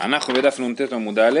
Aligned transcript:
אנחנו 0.00 0.34
בדף 0.34 0.60
נ"ט 0.60 0.92
עמוד 0.92 1.18
א', 1.18 1.40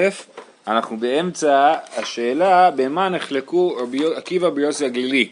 אנחנו 0.66 0.96
באמצע 0.96 1.74
השאלה 1.96 2.70
במה 2.70 3.08
נחלקו 3.08 3.76
רבי 3.76 4.00
עקיבא 4.16 4.48
ביוסי 4.48 4.84
הגלילי. 4.84 5.28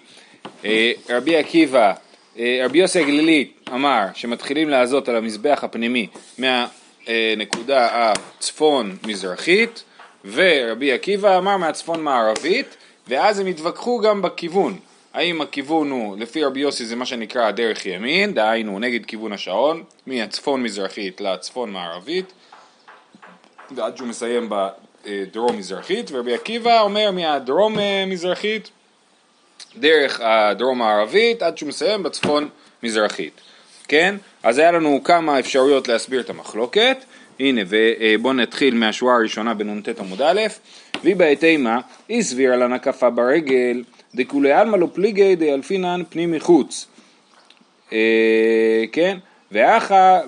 אה, 0.64 0.93
רבי 1.11 1.37
עקיבא, 1.37 1.92
אה, 2.38 2.62
רבי 2.64 2.79
יוסי 2.79 3.00
הגלילי 3.00 3.48
אמר 3.74 4.06
שמתחילים 4.14 4.68
לעזות 4.68 5.08
על 5.08 5.16
המזבח 5.16 5.60
הפנימי 5.62 6.06
מהנקודה 6.38 7.88
הצפון 7.92 8.97
מזרחית 9.06 9.85
ורבי 10.25 10.93
עקיבא 10.93 11.38
אמר 11.38 11.56
מהצפון 11.56 12.03
מערבית 12.03 12.77
ואז 13.09 13.38
הם 13.38 13.47
התווכחו 13.47 14.01
גם 14.01 14.22
בכיוון 14.22 14.79
האם 15.15 15.41
הכיוון 15.41 15.91
הוא, 15.91 16.16
לפי 16.19 16.45
רבי 16.45 16.61
יוסי 16.61 16.84
זה 16.84 16.97
מה 16.97 17.06
שנקרא 17.06 17.51
דרך 17.51 17.87
ימין, 17.87 18.34
דהיינו 18.34 18.79
נגד 18.79 19.06
כיוון 19.06 19.33
השעון, 19.33 19.83
מהצפון 20.06 20.62
מזרחית 20.62 21.20
לצפון 21.20 21.73
מערבית, 21.73 22.33
ועד 23.70 23.96
שהוא 23.96 24.09
מסיים 24.09 24.48
בדרום 24.51 25.56
מזרחית, 25.56 26.10
ורבי 26.12 26.34
עקיבא 26.34 26.80
אומר 26.80 27.10
מהדרום 27.10 27.78
אה, 27.78 28.04
מזרחית 28.06 28.70
דרך 29.77 30.20
הדרום 30.23 30.82
הערבית 30.82 31.42
עד 31.42 31.59
שהוא 31.59 31.68
מסיים 31.68 32.02
בצפון 32.02 32.48
מזרחית, 32.82 33.40
כן? 33.88 34.16
אז 34.42 34.59
היה 34.59 34.73
לנו 34.73 35.00
כמה 35.04 35.38
אפשרויות 35.38 35.88
להסביר 35.88 36.20
את 36.20 36.30
המחלוקת, 36.30 37.04
הנה 37.40 37.60
ובואו 37.68 38.32
נתחיל 38.32 38.74
מהשורה 38.74 39.14
הראשונה 39.14 39.54
בנ"ט 39.54 39.88
עמוד 39.98 40.23
א', 40.23 40.40
ויהי 41.02 41.15
בהתאמה, 41.15 41.80
אי 42.10 42.23
סביר 42.23 42.52
על 42.52 42.62
הנקפה 42.62 43.10
ברגל 43.10 43.82
דכולי 44.15 44.52
עלמא 44.52 44.76
לא 44.76 44.88
פליגי 44.92 45.37
דאלפינן 45.37 46.02
פנים 46.09 46.30
מחוץ, 46.32 46.87
אה, 47.92 48.84
כן? 48.92 49.18
ואחא, 49.52 50.20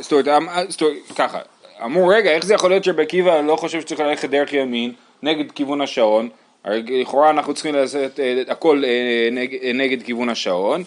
זאת 0.00 0.12
אומרת, 0.12 0.48
ככה, 1.16 1.38
אמרו 1.84 2.08
רגע, 2.08 2.30
איך 2.30 2.46
זה 2.46 2.54
יכול 2.54 2.70
להיות 2.70 2.84
שרבי 2.84 3.02
עקיבא 3.02 3.40
לא 3.40 3.56
חושב 3.56 3.80
שצריך 3.80 4.00
ללכת 4.00 4.30
דרך 4.30 4.52
ימין 4.52 4.92
נגד 5.22 5.52
כיוון 5.52 5.80
השעון? 5.80 6.28
הרי 6.64 6.82
לכאורה 7.02 7.30
אנחנו 7.30 7.54
צריכים 7.54 7.74
לעשות 7.74 8.20
אה, 8.20 8.42
הכל 8.48 8.82
אה, 8.84 9.28
נגד, 9.32 9.58
נגד 9.74 10.02
כיוון 10.02 10.28
השעון, 10.28 10.84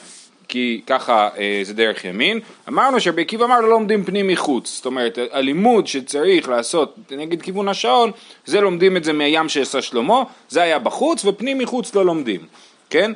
כי 0.47 0.81
ככה 0.87 1.29
אה, 1.37 1.59
זה 1.63 1.73
דרך 1.73 2.05
ימין. 2.05 2.39
אמרנו 2.69 2.99
שרבי 2.99 3.21
עקיבא 3.21 3.45
אמר 3.45 3.61
לא 3.61 3.69
לומדים 3.69 4.03
פנים 4.03 4.27
מחוץ, 4.27 4.75
זאת 4.75 4.85
אומרת 4.85 5.17
הלימוד 5.31 5.87
שצריך 5.87 6.49
לעשות 6.49 6.95
נגד 7.11 7.41
כיוון 7.41 7.67
השעון, 7.67 8.11
זה 8.45 8.61
לומדים 8.61 8.97
את 8.97 9.03
זה 9.03 9.13
מהים 9.13 9.49
שעשה 9.49 9.81
שלמה, 9.81 10.23
זה 10.49 10.61
היה 10.61 10.79
בחוץ 10.79 11.25
ופנים 11.25 11.57
מחוץ 11.57 11.95
לא 11.95 12.05
לומדים, 12.05 12.39
כן? 12.89 13.11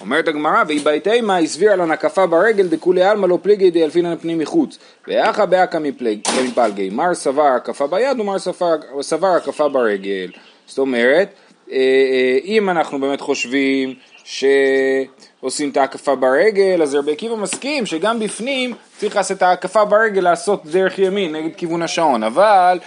אומרת 0.00 0.28
הגמרא, 0.28 0.62
ואי 0.68 0.78
בהתאמה 0.78 1.38
הסבירה 1.38 1.76
לה 1.76 1.84
נקפה 1.84 2.26
ברגל 2.26 2.66
דכולי 2.66 3.02
עלמא 3.02 3.26
לא 3.26 3.38
פליגי 3.42 3.70
דאלפינן 3.70 4.16
פנים 4.16 4.38
מחוץ. 4.38 4.78
ואחא 5.08 5.44
באקא 5.44 5.78
מפלגי, 5.78 6.90
מר 6.90 7.14
סבר 7.14 7.42
הקפה 7.42 7.86
ביד 7.86 8.20
ומר 8.20 8.36
סבר 9.00 9.28
הקפה 9.28 9.68
ברגל. 9.68 10.30
זאת 10.66 10.78
אומרת, 10.78 11.28
אה, 11.72 11.76
אה, 11.76 12.38
אם 12.44 12.70
אנחנו 12.70 13.00
באמת 13.00 13.20
חושבים 13.20 13.94
שעושים 14.24 15.70
את 15.70 15.76
ההקפה 15.76 16.14
ברגל, 16.14 16.82
אז 16.82 16.94
רבי 16.94 17.12
עקיבא 17.12 17.34
מסכים 17.34 17.86
שגם 17.86 18.20
בפנים 18.20 18.74
צריך 18.96 19.16
לעשות 19.16 19.36
את 19.36 19.42
ההקפה 19.42 19.84
ברגל 19.84 20.20
לעשות 20.20 20.66
דרך 20.66 20.98
ימין 20.98 21.36
נגד 21.36 21.56
כיוון 21.56 21.82
השעון, 21.82 22.22
אבל, 22.22 22.78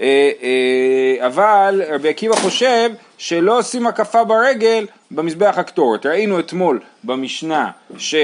אה, 0.00 1.16
אבל 1.20 1.82
רבי 1.88 2.08
עקיבא 2.08 2.36
חושב 2.36 2.90
שלא 3.24 3.58
עושים 3.58 3.86
הקפה 3.86 4.24
ברגל 4.24 4.86
במזבח 5.10 5.54
הקטורת. 5.58 6.06
ראינו 6.06 6.40
אתמול 6.40 6.80
במשנה 7.04 7.70
ש... 7.98 8.14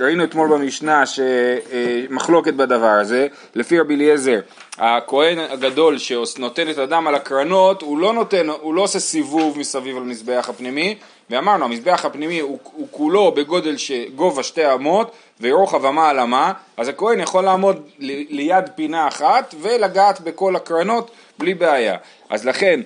ראינו 0.00 0.24
אתמול 0.24 0.48
במשנה 0.48 1.04
שמחלוקת 1.06 2.54
בדבר 2.54 2.86
הזה, 2.86 3.26
לפי 3.54 3.80
רבי 3.80 3.94
אליעזר, 3.94 4.40
הכהן 4.78 5.38
הגדול 5.38 5.98
שנותן 5.98 6.70
את 6.70 6.78
הדם 6.78 7.06
על 7.06 7.14
הקרנות, 7.14 7.82
הוא 7.82 7.98
לא 7.98 8.12
נותן, 8.12 8.48
הוא 8.48 8.74
לא 8.74 8.82
עושה 8.82 8.98
סיבוב 8.98 9.58
מסביב 9.58 9.96
על 9.96 10.02
מזבח 10.02 10.46
הפנימי, 10.48 10.96
ואמרנו, 11.30 11.64
המזבח 11.64 12.04
הפנימי 12.04 12.40
הוא, 12.40 12.58
הוא 12.62 12.88
כולו 12.90 13.32
בגודל 13.32 13.76
שגובה 13.76 14.42
שתי 14.42 14.72
אמות 14.74 15.10
ורוחב 15.40 15.84
אמה 15.84 16.08
על 16.08 16.20
אמה, 16.20 16.52
אז 16.76 16.88
הכהן 16.88 17.20
יכול 17.20 17.44
לעמוד 17.44 17.82
ליד 18.30 18.64
פינה 18.74 19.08
אחת 19.08 19.54
ולגעת 19.60 20.20
בכל 20.20 20.56
הקרנות 20.56 21.10
בלי 21.38 21.54
בעיה. 21.54 21.96
אז 22.30 22.46
לכן 22.46 22.80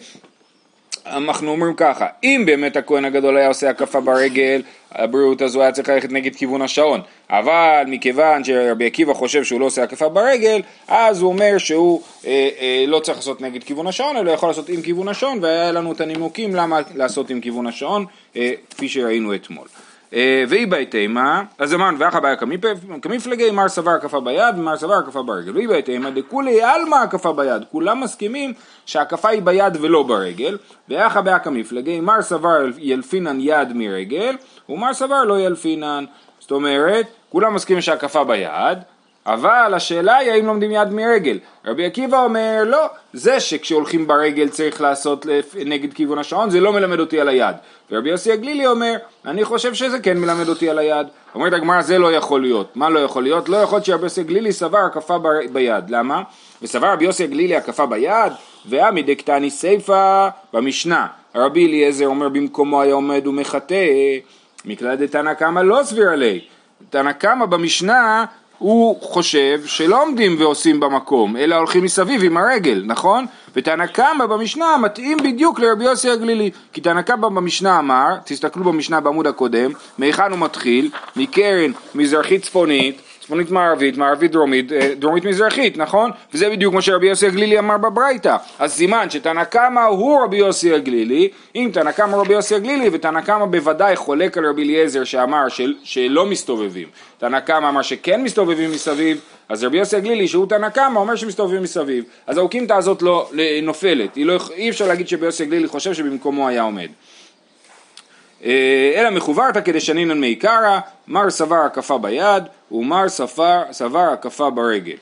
אנחנו 1.10 1.50
אומרים 1.50 1.74
ככה, 1.74 2.06
אם 2.24 2.42
באמת 2.46 2.76
הכהן 2.76 3.04
הגדול 3.04 3.36
היה 3.36 3.48
עושה 3.48 3.70
הקפה 3.70 4.00
ברגל, 4.00 4.62
הבריאות 4.92 5.42
הזו 5.42 5.62
היה 5.62 5.72
צריך 5.72 5.88
ללכת 5.88 6.12
נגד 6.12 6.36
כיוון 6.36 6.62
השעון, 6.62 7.00
אבל 7.30 7.84
מכיוון 7.86 8.44
שרבי 8.44 8.86
עקיבא 8.86 9.14
חושב 9.14 9.44
שהוא 9.44 9.60
לא 9.60 9.66
עושה 9.66 9.82
הקפה 9.82 10.08
ברגל, 10.08 10.62
אז 10.88 11.20
הוא 11.20 11.32
אומר 11.32 11.58
שהוא 11.58 12.02
אה, 12.26 12.48
אה, 12.60 12.84
לא 12.86 13.00
צריך 13.00 13.18
לעשות 13.18 13.40
נגד 13.40 13.64
כיוון 13.64 13.86
השעון, 13.86 14.16
אלא 14.16 14.30
יכול 14.30 14.48
לעשות 14.48 14.68
עם 14.68 14.82
כיוון 14.82 15.08
השעון, 15.08 15.38
והיה 15.42 15.72
לנו 15.72 15.92
את 15.92 16.00
הנימוקים 16.00 16.54
למה 16.54 16.80
לעשות 16.94 17.30
עם 17.30 17.40
כיוון 17.40 17.66
השעון, 17.66 18.04
אה, 18.36 18.52
כפי 18.70 18.88
שראינו 18.88 19.34
אתמול. 19.34 19.68
אה, 20.14 20.44
ואי 20.48 20.66
בהתאמה, 20.66 21.42
אז 21.58 21.74
אמרנו 21.74 21.98
ואחא 21.98 22.20
בעיה 22.20 22.36
כמפלגי 23.02 23.50
מר 23.50 23.68
סבר 23.68 23.90
הקפה 23.90 24.20
ביד 24.20 24.58
ומר 24.58 24.76
סבר 24.76 24.94
הקפה 24.94 25.22
ברגל. 25.22 25.56
ואי 25.56 25.66
בהתאמה 25.66 26.10
דכולי 26.10 26.62
עלמא 26.62 26.96
הקפה 26.96 27.32
ביד. 27.32 27.62
כולם 27.72 28.00
מסכימים 28.00 28.52
שהקפה 28.86 29.28
היא 29.28 29.42
ביד 29.42 29.76
ולא 29.80 30.02
ברגל 30.02 30.58
ואחא 30.88 31.20
בעיה 31.20 31.38
כמפלגי 31.38 32.00
מר 32.00 32.22
סבר 32.22 32.66
ילפינן 32.78 33.40
יד 33.40 33.72
מרגל 33.74 34.36
ומר 34.68 34.94
סבר 34.94 35.24
לא 35.24 35.40
ילפינן. 35.40 36.04
זאת 36.40 36.50
אומרת 36.50 37.06
כולם 37.30 37.54
מסכימים 37.54 37.82
שהקפה 37.82 38.24
ביד 38.24 38.78
אבל 39.28 39.74
השאלה 39.74 40.16
היא 40.16 40.30
האם 40.30 40.46
לומדים 40.46 40.70
יד 40.70 40.92
מרגל. 40.92 41.38
רבי 41.64 41.86
עקיבא 41.86 42.24
אומר 42.24 42.62
לא, 42.66 42.86
זה 43.12 43.40
שכשהולכים 43.40 44.06
ברגל 44.06 44.48
צריך 44.48 44.80
לעשות 44.80 45.26
נגד 45.66 45.92
כיוון 45.92 46.18
השעון 46.18 46.50
זה 46.50 46.60
לא 46.60 46.72
מלמד 46.72 47.00
אותי 47.00 47.20
על 47.20 47.28
היד. 47.28 47.56
ורבי 47.90 48.10
יוסי 48.10 48.32
הגלילי 48.32 48.66
אומר 48.66 48.96
אני 49.26 49.44
חושב 49.44 49.74
שזה 49.74 49.98
כן 49.98 50.18
מלמד 50.18 50.48
אותי 50.48 50.70
על 50.70 50.78
היד. 50.78 51.06
אומרת 51.34 51.52
הגמרא 51.52 51.82
זה 51.82 51.98
לא 51.98 52.12
יכול 52.12 52.40
להיות. 52.40 52.76
מה 52.76 52.88
לא 52.88 52.98
יכול 52.98 53.22
להיות? 53.22 53.48
לא 53.48 53.56
יכול 53.56 53.76
להיות 53.76 53.84
שרבי 53.84 54.02
יוסי 54.02 54.20
הגלילי 54.20 54.52
סבר 54.52 54.78
הקפה 54.78 55.18
ב... 55.18 55.28
ביד. 55.52 55.90
למה? 55.90 56.22
וסבר 56.62 56.92
רבי 56.92 57.04
יוסי 57.04 57.24
הגלילי 57.24 57.56
הקפה 57.56 57.86
ביד 57.86 58.32
ועמי 58.66 59.02
דקתני 59.02 59.50
סיפא 59.50 60.28
במשנה. 60.52 61.06
רבי 61.34 61.66
אליעזר 61.66 62.06
אומר 62.06 62.28
במקומו 62.28 62.82
היה 62.82 62.94
עומד 62.94 63.26
ומחטא 63.26 63.84
מכלל 64.64 64.94
דתנא 64.94 65.34
קמא 65.34 65.60
לא 65.60 65.80
סביר 65.82 66.08
עלי. 66.10 66.40
תנא 66.90 67.12
קמא 67.12 67.46
במשנה 67.46 68.24
הוא 68.58 69.00
חושב 69.02 69.60
שלא 69.66 70.02
עומדים 70.02 70.36
ועושים 70.38 70.80
במקום, 70.80 71.36
אלא 71.36 71.56
הולכים 71.56 71.84
מסביב 71.84 72.24
עם 72.24 72.36
הרגל, 72.36 72.82
נכון? 72.86 73.26
ותנא 73.56 73.86
קמא 73.86 74.26
במשנה 74.26 74.76
מתאים 74.76 75.18
בדיוק 75.18 75.60
לרבי 75.60 75.84
יוסי 75.84 76.10
הגלילי, 76.10 76.50
כי 76.72 76.80
תנא 76.80 77.02
קמא 77.02 77.28
במשנה 77.28 77.78
אמר, 77.78 78.14
תסתכלו 78.24 78.64
במשנה 78.64 79.00
בעמוד 79.00 79.26
הקודם, 79.26 79.70
מהיכן 79.98 80.30
הוא 80.30 80.38
מתחיל? 80.38 80.90
מקרן 81.16 81.70
מזרחית 81.94 82.42
צפונית 82.42 83.00
צפונית 83.28 83.50
מערבית, 83.50 83.96
מערבית 83.96 84.32
דרומית, 84.32 84.72
אה, 84.72 84.94
דרומית 84.94 85.24
מזרחית, 85.24 85.76
נכון? 85.76 86.10
וזה 86.34 86.50
בדיוק 86.50 86.74
מה 86.74 86.82
שרבי 86.82 87.06
יוסי 87.06 87.26
הגלילי 87.26 87.58
אמר 87.58 87.76
בברייתא. 87.76 88.36
אז 88.58 88.72
סימן 88.72 89.10
שתנא 89.10 89.44
קמא 89.44 89.80
הוא 89.80 90.22
רבי 90.24 90.36
יוסי 90.36 90.74
הגלילי, 90.74 91.28
אם 91.54 91.70
תנא 91.72 91.92
קמא 91.92 92.16
רבי 92.16 92.32
יוסי 92.32 92.54
הגלילי, 92.54 92.88
ותנא 92.92 93.20
קמא 93.20 93.44
בוודאי 93.44 93.96
חולק 93.96 94.38
על 94.38 94.46
רבי 94.46 94.62
אליעזר 94.62 95.04
שאמר 95.04 95.48
של, 95.48 95.74
שלא 95.82 96.26
מסתובבים. 96.26 96.88
תנא 97.18 97.40
קמא 97.40 97.68
אמר 97.68 97.82
שכן 97.82 98.22
מסתובבים 98.22 98.70
מסביב, 98.70 99.20
אז 99.48 99.64
רבי 99.64 99.78
יוסי 99.78 99.96
הגלילי 99.96 100.28
שהוא 100.28 100.46
תנא 100.46 100.68
קמא 100.68 100.98
אומר 100.98 101.16
שמסתובבים 101.16 101.62
מסביב. 101.62 102.04
אז 102.26 102.38
האוקימתא 102.38 102.72
הזאת 102.72 103.02
לא 103.02 103.30
נופלת, 103.62 104.16
לא, 104.16 104.38
אי 104.54 104.70
אפשר 104.70 104.88
להגיד 104.88 105.08
שרבי 105.08 105.26
יוסי 105.26 105.42
הגלילי 105.42 105.68
חושב 105.68 105.94
שבמקומו 105.94 106.48
היה 106.48 106.62
עומד. 106.62 106.88
אה, 108.44 108.92
אלא 108.94 109.10
מחוברתא 109.10 109.60
כדשנינן 109.60 110.20
מי 110.20 110.34
קרא, 110.34 110.80
מר 111.08 111.30
סבר 111.30 111.56
הקפה 111.66 111.98
ביד 111.98 112.44
ומר 112.72 113.08
סבר, 113.08 113.62
סבר 113.72 114.12
הקפה 114.12 114.50
ברגל. 114.50 114.96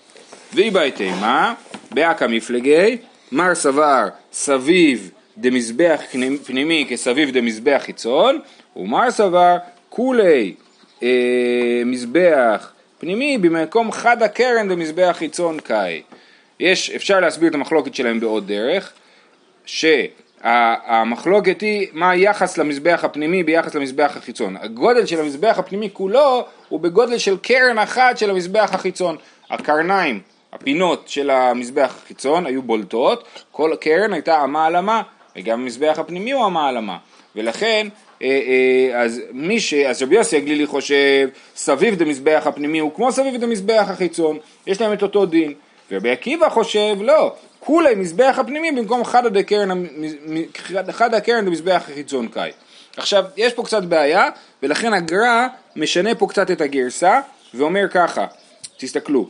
והיא 0.52 0.72
בהתאמה, 0.72 1.54
באקא 1.90 2.26
מפלגי, 2.28 2.96
מר 3.32 3.55
סבר 3.55 4.08
סביב 4.32 5.11
דמזבח 5.38 6.00
פנימי 6.46 6.87
כסביב 6.88 7.31
דמזבח 7.31 7.82
חיצון, 7.84 8.38
ומר 8.76 9.11
סבר 9.11 9.56
כולי 9.88 10.55
אה, 11.02 11.82
מזבח 11.87 12.72
פנימי 12.99 13.38
במקום 13.38 13.93
חד 13.93 14.22
הקרן 14.22 14.69
דמזבח 14.69 15.16
חיצון 15.19 15.61
קאי. 15.61 16.02
יש, 16.61 16.90
אפשר 16.90 17.20
להסביר 17.20 17.49
את 17.49 17.55
המחלוקת 17.55 17.94
שלהם 17.94 18.20
בעוד 18.20 18.46
דרך, 18.46 18.93
ש... 19.66 19.84
המחלוקת 20.87 21.60
היא 21.60 21.88
מה 21.93 22.10
היחס 22.10 22.58
למזבח 22.58 23.00
הפנימי 23.04 23.43
ביחס 23.43 23.75
למזבח 23.75 24.12
החיצון. 24.16 24.56
הגודל 24.60 25.06
של 25.06 25.20
המזבח 25.20 25.58
הפנימי 25.58 25.88
כולו 25.93 26.44
הוא 26.69 26.81
בגודל 26.81 27.19
של 27.19 27.37
קרן 27.37 27.78
אחת 27.78 28.19
של 28.19 28.31
המזבח 28.31 28.70
החיצון. 28.72 29.16
הקרניים, 29.50 30.20
הפינות 30.52 31.08
של 31.08 31.31
המזבח 31.31 31.94
החיצון 32.02 32.46
היו 32.46 32.62
בולטות, 32.62 33.25
כל 33.52 33.72
קרן 33.81 34.12
הייתה 34.12 34.44
אמה 34.44 34.66
על 34.66 34.76
אמה, 34.76 35.02
וגם 35.37 35.60
המזבח 35.60 35.98
הפנימי 35.98 36.32
הוא 36.32 36.46
אמה 36.46 36.69
על 36.69 36.76
אמה. 36.76 36.96
ולכן, 37.37 37.88
אה, 38.22 38.28
אה, 38.28 39.02
אז 39.02 39.22
מי 39.32 39.60
ש... 39.60 39.75
אז 39.75 40.02
רבי 40.02 40.14
יוסי 40.14 40.37
הגלילי 40.37 40.66
חושב 40.66 41.28
סביב 41.56 41.94
דמזבח 41.94 42.42
הפנימי 42.46 42.78
הוא 42.78 42.94
כמו 42.94 43.12
סביב 43.12 43.37
דמזבח 43.37 43.87
החיצון, 43.88 44.38
יש 44.66 44.81
להם 44.81 44.92
את 44.92 45.02
אותו 45.02 45.26
דין. 45.26 45.52
ורבי 45.90 46.10
עקיבא 46.10 46.49
חושב, 46.49 46.96
לא, 47.00 47.34
כולי 47.66 47.94
מזבח 47.94 48.36
הפנימי 48.38 48.72
במקום 48.72 49.04
חדא 49.04 49.28
דקרן, 49.28 49.86
קרן 51.24 51.46
במזבח 51.46 51.82
החיצון 51.88 52.28
קאי. 52.28 52.50
עכשיו, 52.96 53.24
יש 53.36 53.52
פה 53.52 53.64
קצת 53.64 53.82
בעיה, 53.82 54.28
ולכן 54.62 54.92
הגר"א 54.92 55.46
משנה 55.76 56.14
פה 56.14 56.26
קצת 56.28 56.50
את 56.50 56.60
הגרסה, 56.60 57.20
ואומר 57.54 57.88
ככה, 57.90 58.26
תסתכלו, 58.76 59.28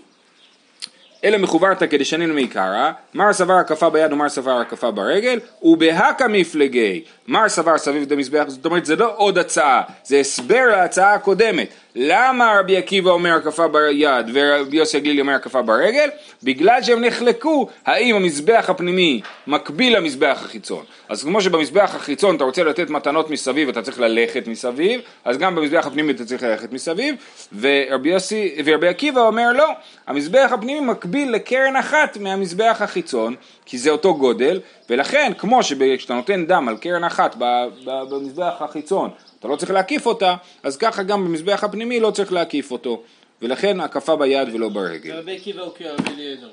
אלא 1.24 1.38
מחוברתא 1.38 1.86
כדשנין 1.86 2.34
מעיקרא, 2.34 2.90
מר 3.14 3.32
סבר 3.32 3.52
הקפה 3.52 3.90
ביד 3.90 4.12
ומר 4.12 4.28
סבר 4.28 4.60
הקפה 4.60 4.90
ברגל, 4.90 5.40
ובהקא 5.62 6.24
מפלגי, 6.30 7.04
מר 7.28 7.48
סבר 7.48 7.78
סביב 7.78 8.04
דמזבח, 8.04 8.44
זאת 8.48 8.64
אומרת 8.64 8.86
זה 8.86 8.96
לא 8.96 9.14
עוד 9.16 9.38
הצעה, 9.38 9.82
זה 10.04 10.16
הסבר 10.16 10.64
להצעה 10.70 11.14
הקודמת. 11.14 11.68
למה 11.98 12.56
רבי 12.60 12.76
עקיבא 12.76 13.10
אומר 13.10 13.34
הקפה 13.34 13.68
ביד 13.68 14.26
ורבי 14.32 14.76
יוסי 14.76 14.96
הגלילי 14.96 15.20
אומר 15.20 15.32
הקפה 15.32 15.62
ברגל? 15.62 16.08
בגלל 16.42 16.82
שהם 16.82 17.04
נחלקו 17.04 17.68
האם 17.86 18.16
המזבח 18.16 18.64
הפנימי 18.68 19.20
מקביל 19.46 19.96
למזבח 19.96 20.38
החיצון. 20.44 20.84
אז 21.08 21.24
כמו 21.24 21.40
שבמזבח 21.40 21.94
החיצון 21.94 22.36
אתה 22.36 22.44
רוצה 22.44 22.64
לתת 22.64 22.90
מתנות 22.90 23.30
מסביב 23.30 23.68
אתה 23.68 23.82
צריך 23.82 24.00
ללכת 24.00 24.46
מסביב, 24.46 25.00
אז 25.24 25.38
גם 25.38 25.54
במזבח 25.54 25.86
הפנימי 25.86 26.12
אתה 26.12 26.24
צריך 26.24 26.42
ללכת 26.42 26.72
מסביב, 26.72 27.14
ורבי, 27.60 28.08
יוסי, 28.08 28.54
ורבי 28.64 28.88
עקיבא 28.88 29.20
אומר 29.20 29.52
לא, 29.52 29.68
המזבח 30.06 30.50
הפנימי 30.52 30.80
מקביל 30.80 31.30
לקרן 31.30 31.76
אחת 31.76 32.16
מהמזבח 32.16 32.76
החיצון, 32.80 33.34
כי 33.66 33.78
זה 33.78 33.90
אותו 33.90 34.14
גודל, 34.14 34.60
ולכן 34.90 35.32
כמו 35.38 35.62
שכשאתה 35.62 36.14
נותן 36.14 36.46
דם 36.46 36.68
על 36.68 36.76
קרן 36.76 37.04
אחת 37.04 37.36
במזבח 37.84 38.54
החיצון 38.60 39.10
אתה 39.46 39.52
לא 39.52 39.56
צריך 39.56 39.70
להקיף 39.70 40.06
אותה, 40.06 40.34
אז 40.62 40.76
ככה 40.76 41.02
גם 41.02 41.24
במזבח 41.24 41.64
הפנימי 41.64 42.00
לא 42.00 42.10
צריך 42.10 42.32
להקיף 42.32 42.70
אותו, 42.70 43.02
ולכן 43.42 43.80
הקפה 43.80 44.16
ביד 44.16 44.48
ולא 44.54 44.68
ברגל. 44.68 45.16
ורבי 45.16 45.36
עקיבא 45.36 45.62
הוא 45.62 45.72
כרבי 45.74 46.10
אליעזר. 46.14 46.46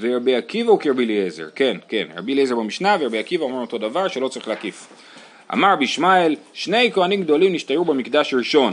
ורבי 0.00 0.36
עקיבא 0.36 0.70
הוא 0.70 0.80
כרבי 0.80 1.04
אליעזר, 1.04 1.48
כן, 1.54 1.76
כן, 1.88 2.06
רבי 2.16 2.32
אליעזר 2.32 2.56
במשנה 2.56 2.96
ורבי 3.00 3.18
עקיבא 3.18 3.44
אומר 3.44 3.60
אותו 3.60 3.78
דבר 3.78 4.08
שלא 4.08 4.28
צריך 4.28 4.48
להקיף. 4.48 4.88
אמר 5.52 5.76
בישמעאל, 5.76 6.36
שני 6.52 6.92
כהנים 6.92 7.22
גדולים 7.22 7.52
נשתרו 7.52 7.84
במקדש 7.84 8.34
ראשון. 8.34 8.72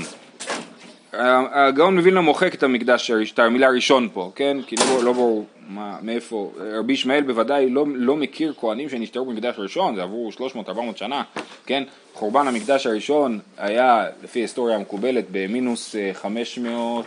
הגאון 1.14 1.96
מווילנה 1.96 2.22
מוחק 2.22 2.56
את 2.56 2.64
המקדש, 2.64 3.12
את 3.34 3.40
המילה 3.40 3.70
ראשון 3.70 4.10
פה, 4.14 4.32
כן? 4.36 4.58
כי 4.68 4.76
לא, 4.76 5.04
לא 5.04 5.14
ברור 5.14 5.46
מאיפה, 6.02 6.52
רבי 6.58 6.94
ישמעאל 6.94 7.24
בוודאי 7.24 7.70
לא, 7.70 7.86
לא 7.96 8.16
מכיר 8.16 8.54
כהנים 8.60 8.90
שנשתרו 8.90 9.26
במקדש 9.26 9.56
ראשון, 9.58 9.96
זה 9.96 10.04
עברו 10.04 10.30
300-400 10.30 10.36
שנה, 10.96 11.24
כן? 11.66 11.84
חורבן 12.14 12.48
המקדש 12.48 12.88
הראשון 12.88 13.40
היה, 13.58 14.06
לפי 14.24 14.40
ההיסטוריה 14.40 14.76
המקובלת, 14.76 15.26
במינוס 15.32 15.96
500, 16.14 17.06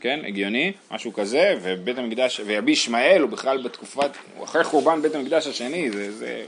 כן, 0.00 0.20
הגיוני, 0.26 0.72
משהו 0.90 1.12
כזה, 1.12 1.58
ובית 1.62 1.98
המקדש, 1.98 2.40
ורבי 2.46 2.72
ישמעאל 2.72 3.22
הוא 3.22 3.30
בכלל 3.30 3.62
בתקופת, 3.62 4.10
אחרי 4.44 4.64
חורבן 4.64 5.02
בית 5.02 5.14
המקדש 5.14 5.46
השני, 5.46 5.90
זה, 5.90 6.12
זה 6.12 6.44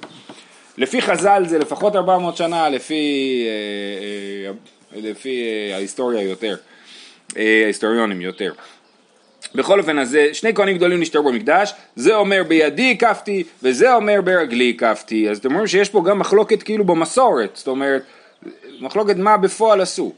לפי 0.81 1.03
חז"ל 1.03 1.45
זה 1.47 1.59
לפחות 1.59 1.97
400 1.97 2.37
שנה, 2.37 2.69
לפי, 2.69 3.45
אה, 3.47 4.51
אה, 4.97 5.11
לפי 5.11 5.43
אה, 5.43 5.77
ההיסטוריה 5.77 6.23
יותר, 6.23 6.57
ההיסטוריונים 7.37 8.21
יותר. 8.21 8.53
בכל 9.55 9.81
אופן, 9.81 9.99
אז 9.99 10.17
שני 10.33 10.55
כהנים 10.55 10.77
גדולים 10.77 11.01
נשתרו 11.01 11.25
במקדש, 11.25 11.73
זה 11.97 12.15
אומר 12.15 12.43
בידי 12.49 12.91
הקפתי 12.91 13.45
וזה 13.63 13.95
אומר 13.95 14.21
ברגלי 14.25 14.71
הקפתי, 14.77 15.31
אז 15.31 15.39
אתם 15.39 15.53
רואים 15.53 15.67
שיש 15.67 15.89
פה 15.89 16.03
גם 16.07 16.19
מחלוקת 16.19 16.63
כאילו 16.63 16.85
במסורת, 16.85 17.51
זאת 17.55 17.69
אומרת, 17.69 18.03
מחלוקת 18.81 19.17
מה 19.17 19.37
בפועל 19.37 19.81
עשו. 19.81 20.13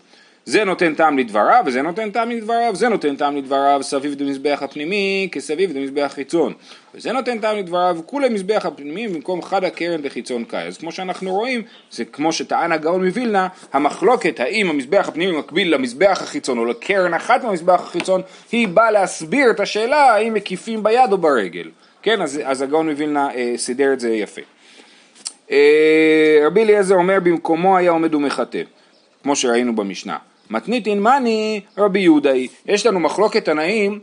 זה 0.44 0.64
נותן 0.64 0.94
טעם 0.94 1.18
לדבריו 1.18 1.62
וזה 1.66 1.82
נותן 1.82 2.10
טעם 2.10 2.30
לדבריו, 2.30 2.76
זה 2.76 2.88
נותן 2.88 3.16
טעם 3.16 3.36
לדבריו 3.36 3.82
סביב 3.82 4.14
דמזבח 4.14 4.58
הפנימי 4.62 5.28
כסביב 5.32 5.72
דמזבח 5.72 6.02
החיצון 6.06 6.52
וזה 6.94 7.12
נותן 7.12 7.38
טעם 7.38 7.56
לדבריו 7.56 8.00
כולי 8.06 8.28
מזבח 8.28 8.66
הפנימי 8.66 9.08
במקום 9.08 9.42
חד 9.42 9.64
הקרן 9.64 10.02
דחיצון 10.02 10.44
קאי. 10.44 10.66
אז 10.66 10.78
כמו 10.78 10.92
שאנחנו 10.92 11.30
רואים 11.30 11.62
זה 11.90 12.04
כמו 12.04 12.32
שטען 12.32 12.72
הגאון 12.72 13.04
מווילנה 13.04 13.48
המחלוקת 13.72 14.40
האם 14.40 14.70
המזבח 14.70 15.08
הפנימי 15.08 15.38
מקביל 15.38 15.74
למזבח 15.74 16.18
החיצון 16.22 16.58
או 16.58 16.64
לקרן 16.64 17.14
אחת 17.14 17.44
מהמזבח 17.44 17.80
החיצון 17.80 18.22
היא 18.52 18.68
באה 18.68 18.90
להסביר 18.90 19.50
את 19.50 19.60
השאלה 19.60 20.14
האם 20.14 20.34
מקיפים 20.34 20.82
ביד 20.82 21.12
או 21.12 21.18
ברגל. 21.18 21.70
כן 22.02 22.22
אז, 22.22 22.40
אז 22.44 22.62
הגאון 22.62 22.90
מווילנה 22.90 23.34
אה, 23.34 23.52
סידר 23.56 23.92
את 23.92 24.00
זה 24.00 24.10
יפה. 24.10 24.42
אה, 25.50 26.40
רבי 26.46 26.62
אליעזר 26.62 26.94
אומר 26.94 27.18
במקומו 27.22 27.76
היה 27.76 27.90
עומד 27.90 28.14
ומחטא 28.14 28.62
כמו 29.22 29.36
שראינו 29.36 29.76
במשנה 29.76 30.16
מתניתין 30.52 31.00
מאני 31.00 31.60
רבי 31.78 32.00
יהודאי. 32.00 32.48
יש 32.66 32.86
לנו 32.86 33.00
מחלוקת 33.00 33.44
תנאים 33.44 33.98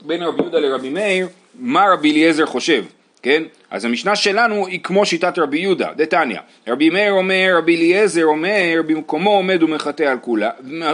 בין 0.00 0.22
רבי 0.22 0.42
יהודה 0.42 0.58
לרבי 0.58 0.88
מאיר, 0.88 1.28
מה 1.54 1.86
רבי 1.92 2.12
אליעזר 2.12 2.46
חושב, 2.46 2.84
כן? 3.22 3.42
אז 3.70 3.84
המשנה 3.84 4.16
שלנו 4.16 4.66
היא 4.66 4.80
כמו 4.82 5.06
שיטת 5.06 5.38
רבי 5.38 5.58
יהודה, 5.58 5.88
דתניא. 5.96 6.40
רבי 6.68 6.90
מאיר 6.90 7.12
אומר, 7.12 7.54
רבי 7.58 7.76
אליעזר 7.76 8.24
אומר, 8.24 8.80
במקומו 8.86 9.30
עומד 9.30 9.62
ומחטא 9.62 10.02
על 10.02 10.18
כולה, 10.18 10.50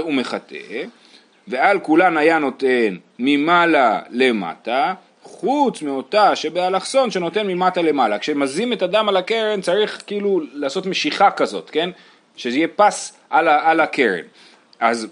ומחטא, 0.07 0.85
ועל 1.49 1.79
כולן 1.79 2.17
היה 2.17 2.39
נותן 2.39 2.97
ממעלה 3.19 4.01
למטה, 4.11 4.95
חוץ 5.23 5.83
מאותה 5.83 6.37
שבאלכסון 6.37 7.11
שנותן 7.11 7.47
ממטה 7.47 7.83
למעלה. 7.83 8.19
כשמזים 8.19 8.73
את 8.73 8.83
הדם 8.83 9.09
על 9.09 9.17
הקרן 9.17 9.61
צריך 9.61 10.03
כאילו 10.07 10.41
לעשות 10.53 10.87
משיכה 10.87 11.31
כזאת, 11.31 11.71
כן? 11.71 11.91
שזה 12.37 12.57
יהיה 12.57 12.69
פס 12.77 13.13
על, 13.31 13.49
על 13.49 13.81
הקרן. 13.81 14.25
אז 14.81 15.07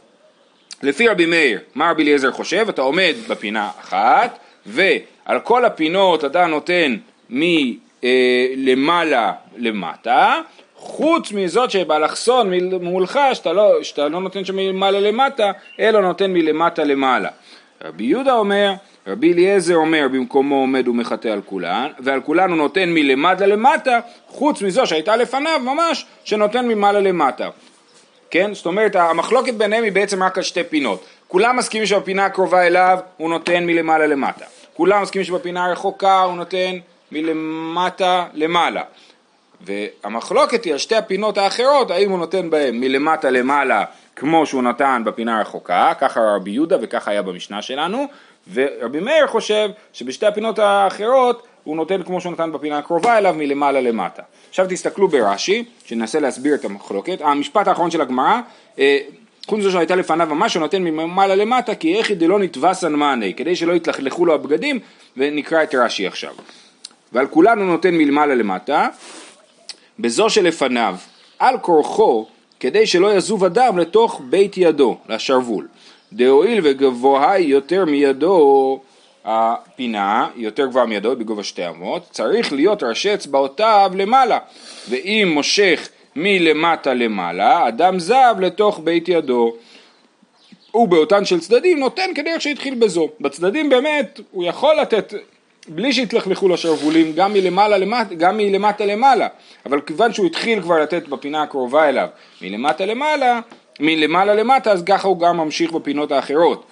לפי 0.82 1.08
רבי 1.08 1.26
מאיר, 1.26 1.60
מה 1.74 1.90
רבי 1.90 2.02
אליעזר 2.02 2.32
חושב? 2.32 2.66
אתה 2.68 2.82
עומד 2.82 3.14
בפינה 3.28 3.70
אחת, 3.80 4.38
ועל 4.66 5.40
כל 5.42 5.64
הפינות 5.64 6.24
אתה 6.24 6.46
נותן 6.46 6.96
מלמעלה 7.30 9.28
אה, 9.28 9.32
למטה, 9.56 10.40
חוץ 10.76 11.32
מזאת 11.32 11.70
שבאלכסון 11.70 12.50
מולך, 12.80 13.20
שאתה 13.32 13.52
לא, 13.52 13.82
שאתה 13.82 14.08
לא 14.08 14.20
נותן 14.20 14.44
שם 14.44 14.56
מלמעלה 14.56 15.00
למטה, 15.00 15.52
אלא 15.80 16.00
נותן 16.00 16.32
מלמטה 16.32 16.84
למעלה. 16.84 17.28
רבי 17.84 18.04
יהודה 18.04 18.32
אומר, 18.32 18.72
רבי 19.06 19.32
אליעזר 19.32 19.74
אומר 19.74 20.06
במקומו 20.12 20.54
עומד 20.54 20.88
ומחטא 20.88 21.28
על 21.28 21.40
כולן, 21.46 21.88
ועל 21.98 22.20
כולן 22.20 22.50
הוא 22.50 22.58
נותן 22.58 22.88
מלמטה 22.88 23.46
למטה, 23.46 24.00
חוץ 24.28 24.62
מזו 24.62 24.86
שהייתה 24.86 25.16
לפניו 25.16 25.60
ממש, 25.64 26.06
שנותן 26.24 26.68
ממעלה 26.68 27.00
למטה. 27.00 27.48
כן? 28.30 28.54
זאת 28.54 28.66
אומרת 28.66 28.96
המחלוקת 28.96 29.54
ביניהם 29.54 29.84
היא 29.84 29.92
בעצם 29.92 30.22
רק 30.22 30.38
על 30.38 30.44
שתי 30.44 30.64
פינות. 30.64 31.04
כולם 31.28 31.56
מסכימים 31.56 31.86
שבפינה 31.86 32.24
הקרובה 32.24 32.66
אליו 32.66 32.98
הוא 33.16 33.30
נותן 33.30 33.66
מלמעלה 33.66 34.06
למטה. 34.06 34.44
כולם 34.74 35.02
מסכימים 35.02 35.24
שבפינה 35.24 35.64
הרחוקה 35.64 36.22
הוא 36.22 36.36
נותן 36.36 36.72
מלמטה 37.12 38.26
למעלה. 38.34 38.82
והמחלוקת 39.60 40.64
היא 40.64 40.72
על 40.72 40.78
שתי 40.78 40.96
הפינות 40.96 41.38
האחרות, 41.38 41.90
האם 41.90 42.10
הוא 42.10 42.18
נותן 42.18 42.50
בהם 42.50 42.80
מלמטה 42.80 43.30
למעלה 43.30 43.84
כמו 44.16 44.46
שהוא 44.46 44.62
נתן 44.62 45.02
בפינה 45.06 45.38
הרחוקה, 45.38 45.92
ככה 46.00 46.20
רבי 46.36 46.50
יהודה 46.50 46.76
וככה 46.82 47.10
היה 47.10 47.22
במשנה 47.22 47.62
שלנו, 47.62 48.06
ורבי 48.52 49.00
מאיר 49.00 49.26
חושב 49.26 49.70
שבשתי 49.92 50.26
הפינות 50.26 50.58
האחרות 50.58 51.46
הוא 51.64 51.76
נותן 51.76 52.02
כמו 52.02 52.20
שהוא 52.20 52.32
נתן 52.32 52.52
בפינה 52.52 52.78
הקרובה 52.78 53.18
אליו 53.18 53.34
מלמעלה 53.38 53.80
למטה. 53.80 54.22
עכשיו 54.48 54.66
תסתכלו 54.68 55.08
ברש"י, 55.08 55.64
שננסה 55.84 56.20
להסביר 56.20 56.54
את 56.54 56.64
המחלוקת. 56.64 57.18
המשפט 57.20 57.68
האחרון 57.68 57.90
של 57.90 58.00
הגמרא, 58.00 58.40
אה, 58.78 58.98
חוץ 59.46 59.58
מזה 59.58 59.70
שהייתה 59.70 59.96
לפניו 59.96 60.26
ממש, 60.26 60.54
הוא 60.54 60.60
נותן 60.60 60.82
ממעלה 60.82 61.34
למטה, 61.34 61.74
כי 61.74 61.94
איך 61.94 62.10
דלא 62.10 62.38
נתבסן 62.38 62.92
מאני, 62.92 63.34
כדי 63.34 63.56
שלא 63.56 63.72
יתלכלכו 63.72 64.26
לו 64.26 64.34
הבגדים, 64.34 64.78
ונקרא 65.16 65.62
את 65.62 65.74
רש"י 65.74 66.06
עכשיו. 66.06 66.34
ועל 67.12 67.26
כולנו 67.26 67.64
נותן 67.64 67.94
מלמעלה 67.94 68.34
למטה, 68.34 68.88
בזו 69.98 70.30
שלפניו, 70.30 70.96
על 71.38 71.58
כורחו, 71.58 72.26
כדי 72.60 72.86
שלא 72.86 73.14
יזוב 73.14 73.44
הדם 73.44 73.78
לתוך 73.78 74.20
בית 74.30 74.56
ידו, 74.56 74.98
לשרוול. 75.08 75.66
דהואיל 76.14 76.60
וגבוהה 76.62 77.38
יותר 77.38 77.84
מידו, 77.84 78.80
הפינה 79.24 80.28
יותר 80.36 80.66
גבוהה 80.66 80.86
מידו 80.86 81.16
בגובה 81.16 81.42
שתי 81.42 81.68
אמות, 81.68 82.02
צריך 82.10 82.52
להיות 82.52 82.82
ראשי 82.82 83.14
אצבעותיו 83.14 83.92
למעלה, 83.94 84.38
ואם 84.88 85.30
מושך 85.34 85.88
מלמטה 86.16 86.94
למעלה, 86.94 87.68
אדם 87.68 87.98
זב 87.98 88.34
לתוך 88.40 88.80
בית 88.84 89.08
ידו. 89.08 89.52
ובאותן 90.74 91.24
של 91.24 91.40
צדדים 91.40 91.78
נותן 91.78 92.10
כדרך 92.14 92.40
שהתחיל 92.42 92.74
בזו. 92.74 93.08
בצדדים 93.20 93.68
באמת 93.68 94.20
הוא 94.30 94.44
יכול 94.44 94.76
לתת 94.80 95.14
בלי 95.68 95.92
שיתלכלכו 95.92 96.48
לו 96.48 96.56
שרוולים 96.56 97.12
גם 97.12 97.32
מלמעלה 97.32 97.78
למטה, 97.78 98.14
גם 98.14 98.36
מלמטה 98.36 98.84
למעלה, 98.84 99.28
אבל 99.66 99.80
כיוון 99.80 100.12
שהוא 100.12 100.26
התחיל 100.26 100.62
כבר 100.62 100.82
לתת 100.82 101.08
בפינה 101.08 101.42
הקרובה 101.42 101.88
אליו 101.88 102.08
מלמטה 102.42 102.86
למעלה, 102.86 103.40
מלמעלה 103.80 104.34
למטה, 104.34 104.72
אז 104.72 104.82
ככה 104.82 105.08
הוא 105.08 105.20
גם 105.20 105.36
ממשיך 105.36 105.72
בפינות 105.72 106.12
האחרות. 106.12 106.66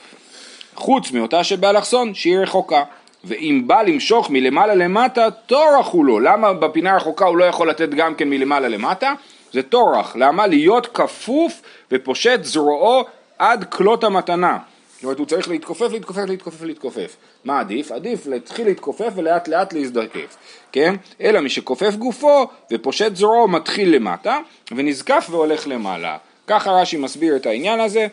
חוץ 0.74 1.10
מאותה 1.10 1.44
שבאלכסון, 1.44 2.14
שהיא 2.14 2.38
רחוקה. 2.38 2.82
ואם 3.24 3.62
בא 3.66 3.82
למשוך 3.82 4.30
מלמעלה 4.30 4.74
למטה, 4.74 5.30
טורח 5.30 5.88
הוא 5.88 6.04
לו. 6.06 6.20
למה 6.20 6.52
בפינה 6.52 6.92
הרחוקה 6.92 7.24
הוא 7.24 7.36
לא 7.36 7.44
יכול 7.44 7.70
לתת 7.70 7.88
גם 7.88 8.14
כן 8.14 8.30
מלמעלה 8.30 8.68
למטה? 8.68 9.12
זה 9.52 9.62
טורח, 9.62 10.16
למה? 10.16 10.46
להיות 10.46 10.86
כפוף 10.86 11.62
ופושט 11.92 12.44
זרועו 12.44 13.04
עד 13.38 13.64
כלות 13.64 14.04
המתנה. 14.04 14.58
זאת 14.94 15.04
אומרת, 15.04 15.18
הוא 15.18 15.26
צריך 15.26 15.48
להתכופף, 15.48 15.92
להתכופף, 15.92 16.22
להתכופף, 16.28 16.62
להתכופף. 16.62 17.16
מה 17.44 17.60
עדיף? 17.60 17.92
עדיף 17.92 18.26
להתחיל 18.26 18.66
להתכופף 18.66 19.12
ולאט 19.16 19.48
לאט 19.48 19.72
להזדקף, 19.72 20.36
כן? 20.72 20.94
אלא 21.20 21.40
מי 21.40 21.48
שכופף 21.48 21.94
גופו 21.94 22.46
ופושט 22.72 23.16
זרועו 23.16 23.48
מתחיל 23.48 23.94
למטה 23.94 24.38
ונזקף 24.72 25.26
והולך 25.30 25.68
למעלה. 25.68 26.16
ככה 26.46 26.70
רש"י 26.70 26.96
מסביר 26.96 27.36
את 27.36 27.46
העניין 27.46 27.80
הזה. 27.80 28.06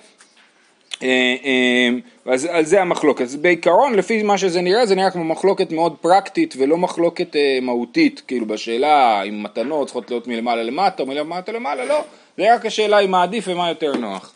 אה, 1.03 1.35
אה, 1.45 1.89
אז 2.33 2.45
על 2.45 2.65
זה 2.65 2.81
המחלוקת. 2.81 3.21
אז 3.21 3.35
בעיקרון, 3.35 3.95
לפי 3.95 4.23
מה 4.23 4.37
שזה 4.37 4.61
נראה, 4.61 4.85
זה 4.85 4.95
נראה 4.95 5.11
כמו 5.11 5.23
מחלוקת 5.23 5.71
מאוד 5.71 5.95
פרקטית 6.01 6.53
ולא 6.57 6.77
מחלוקת 6.77 7.35
אה, 7.35 7.59
מהותית, 7.61 8.21
כאילו 8.27 8.45
בשאלה 8.45 9.23
אם 9.23 9.43
מתנות 9.43 9.87
צריכות 9.87 10.11
להיות 10.11 10.27
מלמעלה 10.27 10.63
למטה 10.63 11.03
או 11.03 11.07
מלמטה 11.07 11.51
למעלה, 11.51 11.85
לא. 11.85 12.03
זה 12.37 12.53
רק 12.55 12.65
השאלה 12.65 12.99
אם 12.99 13.11
מה 13.11 13.23
עדיף 13.23 13.47
ומה 13.47 13.69
יותר 13.69 13.91
נוח. 13.95 14.33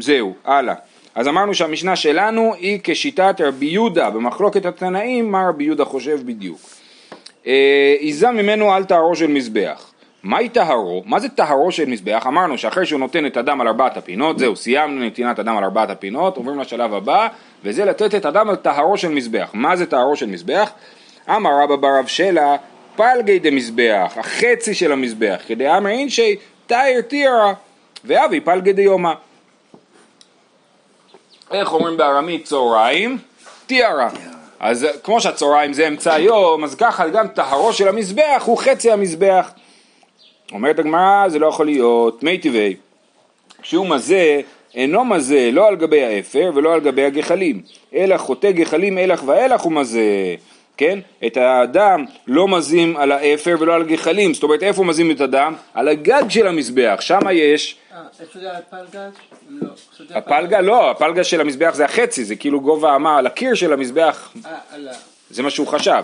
זהו, 0.00 0.34
הלאה. 0.44 0.74
אז 1.14 1.28
אמרנו 1.28 1.54
שהמשנה 1.54 1.96
שלנו 1.96 2.54
היא 2.54 2.80
כשיטת 2.84 3.40
רבי 3.40 3.66
יהודה 3.66 4.10
במחלוקת 4.10 4.66
התנאים, 4.66 5.32
מה 5.32 5.48
רבי 5.48 5.64
יהודה 5.64 5.84
חושב 5.84 6.20
בדיוק. 6.26 6.60
עיזה 7.98 8.30
ממנו 8.30 8.72
על 8.72 8.84
טהרו 8.84 9.16
של 9.16 9.26
מזבח. 9.26 9.92
מהי 10.28 10.48
טהרו? 10.48 11.02
מה 11.06 11.20
זה 11.20 11.28
טהרו 11.28 11.72
של 11.72 11.84
מזבח? 11.84 12.24
אמרנו 12.26 12.58
שאחרי 12.58 12.86
שהוא 12.86 13.00
נותן 13.00 13.26
את 13.26 13.36
הדם 13.36 13.60
על 13.60 13.68
ארבעת 13.68 13.96
הפינות, 13.96 14.38
זהו, 14.38 14.56
סיימנו 14.56 15.04
נתינת 15.04 15.38
הדם 15.38 15.56
על 15.56 15.64
ארבעת 15.64 15.90
הפינות, 15.90 16.36
עוברים 16.36 16.58
לשלב 16.58 16.94
הבא, 16.94 17.28
וזה 17.64 17.84
לתת 17.84 18.14
את 18.14 18.24
הדם 18.24 18.48
על 18.48 18.56
טהרו 18.56 18.98
של 18.98 19.08
מזבח. 19.08 19.50
מה 19.52 19.76
זה 19.76 19.86
טהרו 19.86 20.16
של 20.16 20.26
מזבח? 20.26 20.70
אמר 21.28 21.50
רבא 21.62 21.76
בר 21.76 21.98
רב 21.98 22.06
שלה, 22.06 22.56
פלגי 22.96 23.38
דמזבח, 23.38 24.12
החצי 24.16 24.74
של 24.74 24.92
המזבח, 24.92 25.40
כדי 25.46 25.76
אמר 25.76 25.90
אינשי 25.90 26.36
תאיר 26.66 27.02
טירה, 27.02 27.52
ואבי 28.04 28.40
פלגי 28.40 28.72
דיומא. 28.72 29.12
איך 31.50 31.72
אומרים 31.72 31.96
בארמית 31.96 32.44
צהריים? 32.44 33.18
טירה. 33.66 34.08
אז 34.60 34.86
כמו 35.02 35.20
שהצהריים 35.20 35.72
זה 35.72 35.88
אמצע 35.88 36.14
היום, 36.14 36.64
אז 36.64 36.74
ככה 36.74 37.08
גם 37.08 37.28
טהרו 37.28 37.72
של 37.72 37.88
המזבח 37.88 38.42
הוא 38.44 38.58
חצי 38.58 38.90
המזבח. 38.90 39.50
אומרת 40.52 40.78
הגמרא, 40.78 41.28
זה 41.28 41.38
לא 41.38 41.46
יכול 41.46 41.66
להיות, 41.66 42.22
מי 42.22 42.38
טבעי. 42.38 42.76
כשהוא 43.62 43.86
מזה, 43.86 44.40
אינו 44.74 45.04
מזה 45.04 45.50
לא 45.52 45.68
על 45.68 45.76
גבי 45.76 46.04
האפר 46.04 46.50
ולא 46.54 46.74
על 46.74 46.80
גבי 46.80 47.04
הגחלים, 47.04 47.62
אלא 47.94 48.16
חוטא 48.16 48.50
גחלים 48.50 48.98
אלך 48.98 49.22
ואלך 49.26 49.60
הוא 49.60 49.72
מזה, 49.72 50.34
כן? 50.76 50.98
את 51.26 51.36
הדם 51.40 52.04
לא 52.26 52.48
מזים 52.48 52.96
על 52.96 53.12
האפר 53.12 53.56
ולא 53.60 53.74
על 53.74 53.82
הגחלים, 53.82 54.34
זאת 54.34 54.42
אומרת 54.42 54.62
איפה 54.62 54.84
מזים 54.84 55.10
את 55.10 55.20
הדם? 55.20 55.54
על 55.74 55.88
הגג 55.88 56.22
של 56.28 56.46
המזבח, 56.46 56.96
שם 57.00 57.20
יש... 57.32 57.76
אה, 57.92 57.98
איפה 58.20 58.38
זה 58.38 58.52
הפלגה? 58.52 59.08
לא. 59.50 59.68
הפלגה 60.10 60.60
לא, 60.60 60.90
הפלגה 60.90 61.24
של 61.24 61.40
המזבח 61.40 61.74
זה 61.74 61.84
החצי, 61.84 62.24
זה 62.24 62.36
כאילו 62.36 62.60
גובה 62.60 62.96
אמה 62.96 63.18
על 63.18 63.26
הקיר 63.26 63.54
של 63.54 63.72
המזבח. 63.72 64.32
אה. 64.46 64.52
זה 65.30 65.42
מה 65.42 65.50
שהוא 65.50 65.66
חשב. 65.66 66.02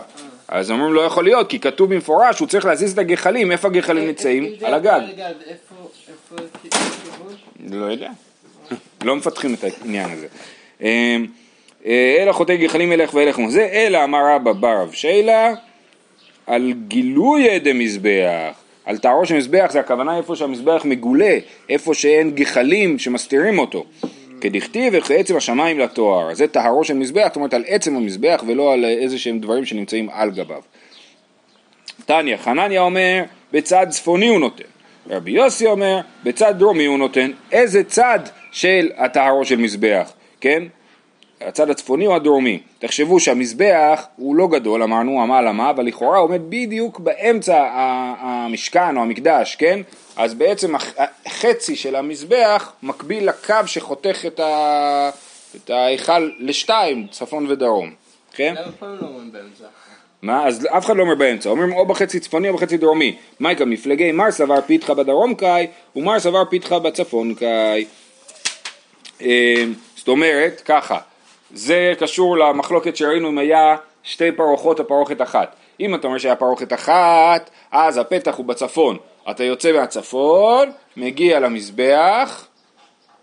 אז 0.48 0.70
אומרים 0.70 0.92
לא 0.92 1.00
יכול 1.00 1.24
להיות, 1.24 1.50
כי 1.50 1.60
כתוב 1.60 1.94
במפורש, 1.94 2.38
הוא 2.38 2.48
צריך 2.48 2.64
להזיז 2.64 2.92
את 2.92 2.98
הגחלים, 2.98 3.52
איפה 3.52 3.68
הגחלים 3.68 4.06
נמצאים? 4.06 4.46
על 4.62 4.74
הגג. 4.74 5.00
לא 7.70 7.84
יודע. 7.84 8.10
לא 9.04 9.16
מפתחים 9.16 9.54
את 9.54 9.64
העניין 9.64 10.10
הזה. 10.10 10.26
אמ, 10.80 11.26
אה, 11.86 12.16
אלא 12.18 12.32
חוטא 12.32 12.56
גחלים 12.56 12.92
ילך 12.92 13.14
וילך 13.14 13.36
זה, 13.48 13.68
אלא 13.72 14.04
אמר 14.04 14.34
רבא 14.34 14.52
בר 14.52 14.80
רב 14.82 14.92
שיילה, 14.92 15.54
על 16.46 16.72
גילוי 16.88 17.58
דמזבח, 17.58 18.54
על 18.84 18.98
טהרו 18.98 19.26
של 19.26 19.34
מזבח, 19.34 19.68
זה 19.72 19.80
הכוונה 19.80 20.16
איפה 20.16 20.36
שהמזבח 20.36 20.82
מגולה, 20.84 21.38
איפה 21.68 21.94
שאין 21.94 22.30
גחלים 22.30 22.98
שמסתירים 22.98 23.58
אותו. 23.58 23.84
כדכתיב 24.44 24.92
וכעצם 24.96 25.36
השמיים 25.36 25.78
לתואר, 25.78 26.34
זה 26.34 26.46
טהרו 26.46 26.84
של 26.84 26.94
מזבח, 26.94 27.26
זאת 27.26 27.36
אומרת 27.36 27.54
על 27.54 27.64
עצם 27.66 27.96
המזבח 27.96 28.42
ולא 28.46 28.72
על 28.72 28.84
איזה 28.84 29.18
שהם 29.18 29.38
דברים 29.38 29.64
שנמצאים 29.64 30.08
על 30.12 30.30
גביו. 30.30 30.60
תניא, 32.06 32.36
חנניה 32.36 32.80
אומר, 32.80 33.22
בצד 33.52 33.86
צפוני 33.90 34.28
הוא 34.28 34.40
נותן. 34.40 34.64
רבי 35.10 35.30
יוסי 35.30 35.66
אומר, 35.66 36.00
בצד 36.24 36.58
דרומי 36.58 36.84
הוא 36.84 36.98
נותן. 36.98 37.30
איזה 37.52 37.84
צד 37.84 38.18
של 38.52 38.90
הטהרו 38.96 39.44
של 39.44 39.56
מזבח, 39.56 40.12
כן? 40.40 40.62
הצד 41.40 41.70
הצפוני 41.70 42.06
או 42.06 42.16
הדרומי. 42.16 42.60
תחשבו 42.78 43.20
שהמזבח 43.20 44.06
הוא 44.16 44.36
לא 44.36 44.48
גדול, 44.48 44.82
אמרנו, 44.82 45.34
על 45.34 45.48
אמה, 45.48 45.70
אבל 45.70 45.84
לכאורה 45.84 46.18
הוא 46.18 46.28
עומד 46.28 46.40
בדיוק 46.48 47.00
באמצע 47.00 47.68
המשכן 48.20 48.96
או 48.96 49.02
המקדש, 49.02 49.56
כן? 49.56 49.80
אז 50.16 50.34
בעצם 50.34 50.74
החצי 51.26 51.76
של 51.76 51.96
המזבח 51.96 52.72
מקביל 52.82 53.28
לקו 53.28 53.54
שחותך 53.66 54.26
את, 54.26 54.40
ה... 54.40 55.10
את 55.56 55.70
ההיכל 55.70 56.30
לשתיים, 56.38 57.06
צפון 57.10 57.46
ודרום, 57.50 57.90
כן? 58.32 58.54
למה 58.58 58.72
פעם 58.72 58.96
לא 59.00 59.06
אומרים 59.06 59.32
באמצע? 59.32 59.64
מה? 60.22 60.46
אז 60.46 60.66
אף 60.70 60.86
אחד 60.86 60.96
לא 60.96 61.02
אומר 61.02 61.14
באמצע, 61.14 61.50
אומרים 61.50 61.72
או 61.72 61.86
בחצי 61.86 62.20
צפוני 62.20 62.48
או 62.48 62.54
בחצי 62.54 62.76
דרומי. 62.76 63.16
מייקה 63.40 63.64
מפלגי 63.64 64.12
מר 64.12 64.30
סבר 64.30 64.60
פיתחה 64.66 64.94
בדרום 64.94 65.34
קאי 65.34 65.66
ומר 65.96 66.20
סבר 66.20 66.44
פיתחה 66.44 66.78
בצפון 66.78 67.34
קאי. 67.34 67.84
אה, 69.22 69.64
זאת 69.96 70.08
אומרת, 70.08 70.62
ככה, 70.64 70.98
זה 71.52 71.92
קשור 71.98 72.38
למחלוקת 72.38 72.96
שראינו 72.96 73.28
אם 73.28 73.38
היה 73.38 73.76
שתי 74.02 74.32
פרוכות 74.32 74.80
או 74.80 74.88
פרוכת 74.88 75.22
אחת. 75.22 75.56
אם 75.80 75.94
אתה 75.94 76.06
אומר 76.06 76.18
שהיה 76.18 76.36
פרוכת 76.36 76.72
אחת, 76.72 77.50
אז 77.72 77.98
הפתח 77.98 78.34
הוא 78.34 78.46
בצפון. 78.46 78.96
אתה 79.30 79.44
יוצא 79.44 79.72
מהצפון, 79.72 80.70
מגיע 80.96 81.40
למזבח, 81.40 82.46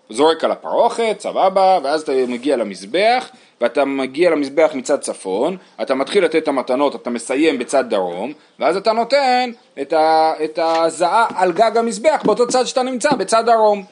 זורק 0.09 0.43
על 0.43 0.51
הפרוכת, 0.51 1.15
סבבה, 1.19 1.79
ואז 1.83 2.01
אתה 2.01 2.11
מגיע 2.27 2.57
למזבח, 2.57 3.29
ואתה 3.61 3.85
מגיע 3.85 4.29
למזבח 4.29 4.71
מצד 4.73 4.99
צפון, 4.99 5.57
אתה 5.81 5.95
מתחיל 5.95 6.23
לתת 6.23 6.35
את 6.35 6.47
המתנות, 6.47 6.95
אתה 6.95 7.09
מסיים 7.09 7.59
בצד 7.59 7.89
דרום, 7.89 8.33
ואז 8.59 8.77
אתה 8.77 8.91
נותן 8.91 9.51
את, 9.81 9.93
ה, 9.93 10.33
את 10.43 10.59
הזעה 10.61 11.27
על 11.35 11.51
גג 11.51 11.77
המזבח 11.77 12.21
באותו 12.25 12.47
צד 12.47 12.63
שאתה 12.65 12.83
נמצא, 12.83 13.09
בצד 13.15 13.45
דרום. 13.45 13.83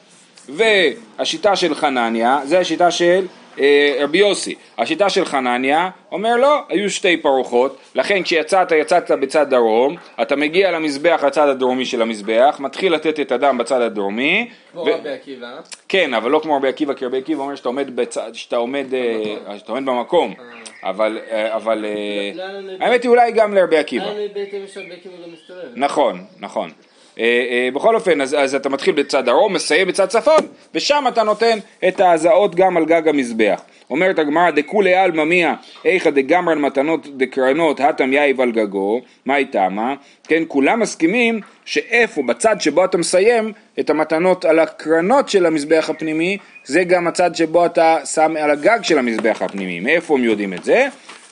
והשיטה 0.48 1.56
של 1.56 1.74
חנניה, 1.74 2.40
זה 2.44 2.58
השיטה 2.58 2.90
של 2.90 3.26
רבי 4.00 4.18
יוסי. 4.18 4.54
השיטה 4.78 5.10
של 5.10 5.24
חנניה 5.24 5.90
אומר 6.12 6.36
לא, 6.36 6.58
היו 6.68 6.90
שתי 6.90 7.16
פרוחות, 7.16 7.78
לכן 7.94 8.22
כשיצאת, 8.22 8.72
יצאת 8.72 9.10
בצד 9.10 9.50
דרום, 9.50 9.96
אתה 10.22 10.36
מגיע 10.36 10.70
למזבח, 10.70 11.24
לצד 11.26 11.48
הדרומי 11.48 11.84
של 11.84 12.02
המזבח, 12.02 12.56
מתחיל 12.60 12.94
לתת 12.94 13.20
את 13.20 13.32
הדם 13.32 13.58
בצד 13.58 13.80
הדרומי. 13.80 14.48
כמו 14.72 14.80
ו... 14.80 14.94
רבי 14.94 15.10
עקיבא. 15.10 15.60
כן, 15.88 16.14
אבל 16.14 16.30
לא 16.30 16.40
כמו 16.42 16.56
רבי 16.56 16.68
עקיבא, 16.68 16.94
כי 16.94 17.06
רבי 17.06 17.18
עקיבא 17.18 17.42
אומר 17.42 17.54
שאתה 17.54 17.68
עומד, 17.68 17.96
בצד, 17.96 18.30
שאתה 18.32 18.56
עומד. 18.56 18.94
אה, 18.94 19.58
שאתה 19.58 19.72
עומד 19.72 19.86
במקום. 19.86 20.34
אה. 20.38 20.90
אבל, 20.90 21.18
אבל 21.30 21.84
האמת 22.80 23.02
היא 23.02 23.08
אולי 23.08 23.32
גם 23.32 23.54
לרבי 23.54 23.78
עקיבא. 23.78 24.04
נכון, 25.74 26.24
נכון. 26.40 26.70
אה, 27.20 27.24
אה, 27.50 27.68
בכל 27.74 27.94
אופן, 27.94 28.20
אז, 28.20 28.36
אז 28.38 28.54
אתה 28.54 28.68
מתחיל 28.68 28.94
בצד 28.94 29.24
דרום, 29.24 29.52
מסיים 29.52 29.88
בצד 29.88 30.06
צפון, 30.06 30.46
ושם 30.74 31.04
אתה 31.08 31.22
נותן 31.22 31.58
את 31.88 32.00
ההזעות 32.00 32.54
גם 32.54 32.76
על 32.76 32.84
גג 32.84 33.08
המזבח. 33.08 33.62
אומרת 33.90 34.18
הגמרא, 34.18 34.50
דכולי 34.50 34.94
עלמא 34.94 35.24
מיה, 35.24 35.54
איכא 35.84 36.10
דגמרן 36.10 36.58
מתנות 36.58 37.06
דקרנות, 37.16 37.80
הטם 37.80 38.12
יאיב 38.12 38.40
על 38.40 38.52
גגו, 38.52 39.00
מה 39.26 39.36
איתמה? 39.36 39.94
כן, 40.24 40.42
כולם 40.48 40.80
מסכימים 40.80 41.40
שאיפה, 41.64 42.22
בצד 42.22 42.60
שבו 42.60 42.84
אתה 42.84 42.98
מסיים 42.98 43.52
את 43.80 43.90
המתנות 43.90 44.44
על 44.44 44.58
הקרנות 44.58 45.28
של 45.28 45.46
המזבח 45.46 45.90
הפנימי, 45.90 46.38
זה 46.64 46.84
גם 46.84 47.06
הצד 47.06 47.34
שבו 47.34 47.66
אתה 47.66 47.98
שם 48.04 48.34
על 48.36 48.50
הגג 48.50 48.78
של 48.82 48.98
המזבח 48.98 49.42
הפנימי. 49.42 49.80
מאיפה 49.80 50.14
הם 50.14 50.24
יודעים 50.24 50.54
את 50.54 50.64
זה? 50.64 50.88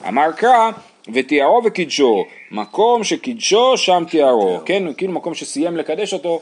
אמר 0.09 0.33
קרא, 0.33 0.71
ותיארו 1.15 1.63
וקידשו, 1.65 2.25
מקום 2.51 3.05
שקידשו 3.05 3.77
שם 3.77 4.05
תיארו, 4.11 4.61
כן, 4.65 4.83
כאילו 4.97 5.13
מקום 5.13 5.35
שסיים 5.35 5.77
לקדש 5.77 6.13
אותו, 6.13 6.41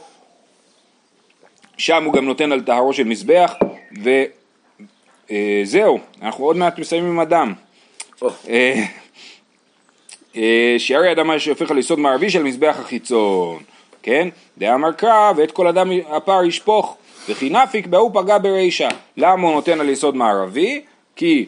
שם 1.77 2.03
הוא 2.03 2.13
גם 2.13 2.25
נותן 2.25 2.51
על 2.51 2.61
טהרו 2.61 2.93
של 2.93 3.03
מזבח, 3.03 3.55
וזהו, 3.91 5.95
אה, 5.95 6.01
אנחנו 6.21 6.45
עוד 6.45 6.57
מעט 6.57 6.79
מסיימים 6.79 7.09
עם 7.09 7.19
הדם. 7.19 7.53
אה, 8.23 8.83
אה, 10.35 10.75
שיערי 10.77 11.11
אדמה 11.11 11.39
שהופך 11.39 11.71
על 11.71 11.77
יסוד 11.77 11.99
מערבי 11.99 12.29
של 12.29 12.43
מזבח 12.43 12.75
החיצון, 12.79 13.59
כן? 14.03 14.27
דאמר 14.57 14.91
קרא 14.91 15.31
ואת 15.37 15.51
כל 15.51 15.67
אדם 15.67 15.89
הפר 16.09 16.45
ישפוך 16.45 16.97
וכי 17.29 17.49
נפיק 17.49 17.87
בהוא 17.87 18.11
פגע 18.13 18.37
ברישה. 18.37 18.89
למה 19.17 19.47
הוא 19.47 19.55
נותן 19.55 19.79
על 19.79 19.89
יסוד 19.89 20.15
מערבי? 20.15 20.81
כי 21.15 21.45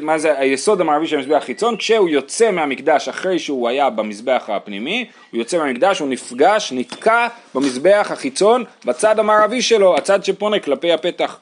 מה 0.00 0.18
זה 0.18 0.38
היסוד 0.38 0.80
המערבי 0.80 1.06
של 1.06 1.16
המזבח 1.16 1.36
החיצון, 1.36 1.76
כשהוא 1.76 2.08
יוצא 2.08 2.50
מהמקדש 2.50 3.08
אחרי 3.08 3.38
שהוא 3.38 3.68
היה 3.68 3.90
במזבח 3.90 4.44
הפנימי, 4.48 5.06
הוא 5.30 5.38
יוצא 5.38 5.58
מהמקדש, 5.58 5.98
הוא 5.98 6.08
נפגש, 6.08 6.72
נתקע 6.72 7.28
במזבח 7.54 8.08
החיצון 8.10 8.64
בצד 8.84 9.18
המערבי 9.18 9.62
שלו, 9.62 9.96
הצד 9.96 10.24
שפונה 10.24 10.58
כלפי 10.58 10.92
הפתח, 10.92 11.38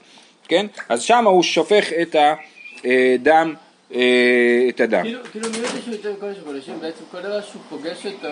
כן? 0.49 0.67
אז 0.89 1.03
שם 1.03 1.27
הוא 1.27 1.43
שופך 1.43 1.93
את 2.03 2.17
הדם, 2.85 3.55
אה, 3.95 4.67
את 4.69 4.81
הדם. 4.81 5.03
כאילו, 5.03 5.21
כאילו 5.33 5.51
מי 5.51 5.57
יודע 5.57 5.69
שהוא 5.69 5.95
יותר 5.95 6.13
מקודש 6.13 6.37
הקודשים, 6.39 6.75
בעצם 6.81 7.05
כל 7.11 7.21
דבר 7.21 7.41
שהוא 7.41 7.63
פוגש 7.69 8.07
אותו 8.07 8.29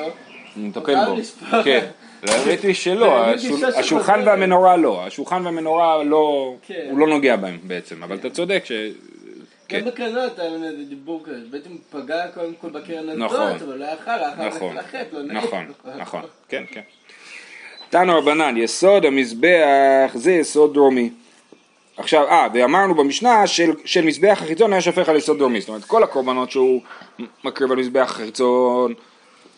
מותר 0.56 0.80
בו. 1.06 1.16
כן. 1.64 1.86
האמת 2.22 2.62
היא 2.62 2.74
שלא, 2.74 3.24
השול- 3.24 3.50
גישה 3.54 3.68
השולחן. 3.78 4.22
והמנורה 4.26 4.76
לא, 4.76 5.06
השולחן 5.06 5.46
והמנורה 5.46 6.04
לא, 6.04 6.54
כן. 6.66 6.86
הוא 6.90 6.98
לא 6.98 7.06
נוגע 7.08 7.36
בהם 7.36 7.58
בעצם, 7.62 8.02
אבל 8.02 8.16
אתה 8.16 8.30
צודק 8.30 8.62
ש... 8.64 8.72
כן. 9.68 9.80
גם 9.80 9.86
בקרנות 9.86 10.38
היה 10.38 10.50
לנו 10.50 10.64
איזה 10.64 10.84
דיבור 10.84 11.22
כזה, 11.24 11.40
בעצם 11.50 11.70
פגע 11.90 12.28
קודם 12.34 12.54
כל 12.60 12.68
בקרן 12.68 13.08
הזאת, 13.08 13.18
נכון. 13.18 13.52
אבל 13.52 13.78
לא 13.78 13.84
יכל, 13.84 14.10
אחר 14.10 14.48
נכון, 14.48 14.76
כך 14.76 14.84
לחטא, 14.84 15.06
לא 15.12 15.22
נעים. 15.22 15.38
נכון, 15.38 15.72
נכון, 15.96 16.22
כן, 16.48 16.64
כן. 16.70 16.80
תנו 17.90 18.18
רבנן, 18.18 18.56
יסוד 18.56 19.04
המזבח 19.04 20.10
זה 20.14 20.32
יסוד 20.32 20.74
דרומי. 20.74 21.10
עכשיו, 21.96 22.28
אה, 22.28 22.48
ואמרנו 22.54 22.94
במשנה 22.94 23.46
של, 23.46 23.70
של 23.84 24.04
מזבח 24.04 24.38
החיצון 24.42 24.72
היה 24.72 24.82
שופך 24.82 25.08
על 25.08 25.16
יסוד 25.16 25.38
דרומי, 25.38 25.60
זאת 25.60 25.68
אומרת 25.68 25.84
כל 25.84 26.02
הקורבנות 26.02 26.50
שהוא 26.50 26.82
מקריב 27.44 27.72
על 27.72 27.78
מזבח 27.78 28.10
החיצון, 28.10 28.94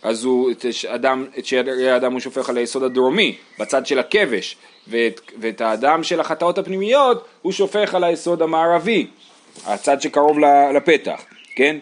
אז 0.03 0.25
הוא, 0.25 0.51
את 0.51 0.65
אדם, 0.87 1.27
את 1.39 1.47
שארי 1.47 1.91
האדם 1.91 2.13
הוא 2.13 2.21
שופך 2.21 2.49
על 2.49 2.57
היסוד 2.57 2.83
הדרומי, 2.83 3.37
בצד 3.59 3.87
של 3.87 3.99
הכבש, 3.99 4.57
ואת, 4.89 5.21
ואת 5.41 5.61
האדם 5.61 6.05
של 6.05 6.21
החטאות 6.21 6.59
הפנימיות 6.59 7.25
הוא 7.43 7.53
שופך 7.53 7.95
על 7.95 8.05
היסוד 8.05 8.43
המערבי, 8.43 9.07
הצד 9.67 10.01
שקרוב 10.01 10.39
לפתח, 10.75 11.25
כן? 11.57 11.77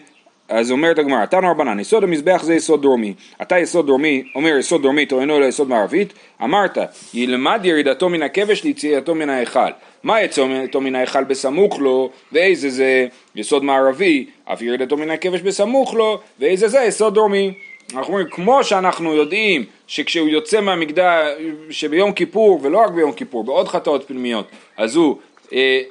אז 0.49 0.71
אומרת 0.71 0.99
הגמרא, 0.99 1.25
תנו 1.25 1.51
רבנן, 1.51 1.79
יסוד 1.79 2.03
המזבח 2.03 2.43
זה 2.43 2.55
יסוד 2.55 2.81
דרומי. 2.81 3.13
אתה 3.41 3.59
יסוד 3.59 3.85
דרומי, 3.85 4.23
אומר 4.35 4.57
יסוד 4.57 4.81
דרומי, 4.81 5.05
טוענו 5.05 5.37
אלא 5.37 5.45
יסוד 5.45 5.69
מערבית, 5.69 6.13
אמרת, 6.43 6.77
ילמד 7.13 7.59
ירידתו 7.63 8.09
מן 8.09 8.21
הכבש 8.21 8.63
ליציאתו 8.63 9.15
מן 9.15 9.29
ההיכל. 9.29 9.69
מה 10.03 10.21
יצאתו 10.21 10.81
מן 10.81 10.95
ההיכל 10.95 11.23
בסמוך 11.23 11.79
לו, 11.79 12.09
ואיזה 12.31 12.69
זה 12.69 13.07
יסוד 13.35 13.63
מערבי, 13.63 14.25
אף 14.45 14.61
ירידתו 14.61 14.97
מן 14.97 15.11
הכבש 15.11 15.41
בסמוך 15.41 15.93
לו, 15.93 16.19
ואיזה 16.39 16.67
זה 16.67 16.79
יסוד 16.79 17.13
דרומי. 17.13 17.53
אנחנו 17.93 18.13
אומרים, 18.13 18.27
כמו 18.29 18.63
שאנחנו 18.63 19.13
יודעים 19.13 19.65
שכשהוא 19.87 20.29
יוצא 20.29 20.61
מהמקדש, 20.61 21.37
שביום 21.69 22.11
כיפור, 22.11 22.59
ולא 22.63 22.77
רק 22.77 22.91
ביום 22.91 23.11
כיפור, 23.11 23.43
בעוד 23.43 23.67
חטאות 23.67 24.07
פנימיות, 24.07 24.45
אז 24.77 24.95
הוא 24.95 25.17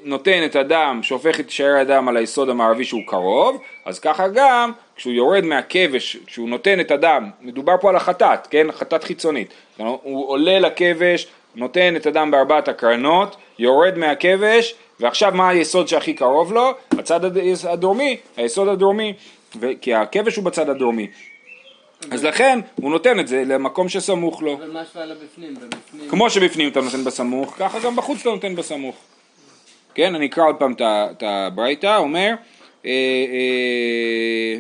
נותן 0.05 0.45
את 0.45 0.57
הדם, 0.57 1.01
שהופך 1.03 1.41
את 1.41 1.51
שאר 1.51 1.77
הדם 1.81 2.09
על 2.09 2.17
היסוד 2.17 2.49
המערבי 2.49 2.85
שהוא 2.85 3.03
קרוב, 3.07 3.57
אז 3.85 3.99
ככה 4.01 4.29
גם 4.29 4.73
כשהוא 4.97 5.13
יורד 5.13 5.45
מהכבש, 5.45 6.17
כשהוא 6.27 6.49
נותן 6.49 6.81
את 6.81 6.91
הדם, 6.91 7.31
מדובר 7.41 7.75
פה 7.81 7.89
על 7.91 7.97
החטאת, 7.97 8.47
כן? 8.47 8.73
חטאת 8.73 9.05
חיצונית. 9.05 9.49
הוא 9.77 10.29
עולה 10.29 10.59
לכבש, 10.59 11.27
נותן 11.55 11.97
את 11.97 12.07
הדם 12.07 12.31
בארבעת 12.31 12.69
הקרנות, 12.69 13.37
יורד 13.59 13.99
מהכבש, 13.99 14.75
ועכשיו 15.01 15.33
מה 15.35 15.49
היסוד 15.49 15.89
שהכי 15.89 16.15
קרוב 16.15 16.53
לו? 16.53 16.71
הצד 16.99 17.25
הד- 17.25 17.39
הדרומי, 17.69 18.17
היסוד 18.37 18.69
הדרומי, 18.69 19.13
ו- 19.61 19.67
כי 19.81 19.95
הכבש 19.95 20.37
הוא 20.37 20.45
בצד 20.45 20.69
הדרומי. 20.69 21.07
אז 22.11 22.25
לכן 22.25 22.61
הוא 22.75 22.91
נותן 22.91 23.21
את 23.21 23.29
זה 23.29 23.43
למקום 23.47 23.89
שסמוך 23.89 24.43
לו. 24.43 24.55
אבל 24.55 24.71
מה 24.71 24.81
השוואה 24.81 25.07
לבפנים? 25.07 25.55
כמו 26.11 26.31
שבפנים 26.31 26.69
אתה 26.69 26.81
נותן 26.81 27.05
בסמוך, 27.05 27.55
ככה 27.59 27.79
גם 27.81 27.97
בחוץ 27.97 28.21
אתה 28.21 28.29
נותן 28.31 28.57
בסמוך. 28.57 28.97
כן, 29.99 30.15
אני 30.15 30.27
אקרא 30.27 30.45
עוד 30.45 30.57
פעם 30.57 30.75
את 30.81 31.23
הברייתא, 31.27 31.97
אומר, 31.97 32.35
אה, 32.87 32.91
אה, 32.91 34.59